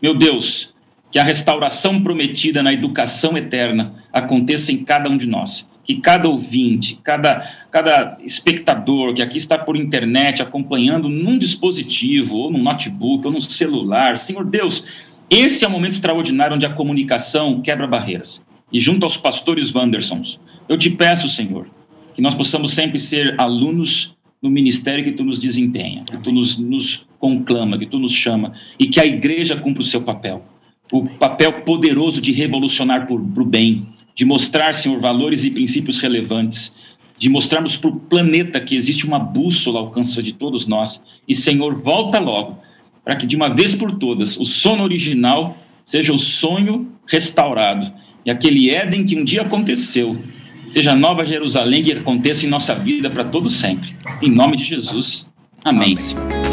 [0.01, 0.75] Meu Deus,
[1.09, 5.73] que a restauração prometida na educação eterna aconteça em cada um de nós.
[5.85, 12.51] Que cada ouvinte, cada, cada espectador que aqui está por internet acompanhando num dispositivo, ou
[12.51, 14.83] num notebook, ou num celular, Senhor Deus,
[15.29, 18.45] esse é o momento extraordinário onde a comunicação quebra barreiras.
[18.71, 21.67] E junto aos pastores Wandersons, eu te peço, Senhor,
[22.13, 26.57] que nós possamos sempre ser alunos no ministério que tu nos desempenha, que tu nos,
[26.57, 30.43] nos conclama, que tu nos chama, e que a igreja cumpra o seu papel
[30.91, 36.75] o papel poderoso de revolucionar para o bem, de mostrar, Senhor, valores e princípios relevantes,
[37.17, 41.03] de mostrarmos para o planeta que existe uma bússola ao alcance de todos nós.
[41.27, 42.57] E, Senhor, volta logo,
[43.03, 47.93] para que de uma vez por todas o sono original seja o sonho restaurado
[48.25, 50.19] e aquele Éden que um dia aconteceu
[50.67, 53.95] seja a nova Jerusalém que aconteça em nossa vida para todo sempre.
[54.21, 55.31] Em nome de Jesus.
[55.63, 55.93] Amém.
[55.93, 56.44] Amém.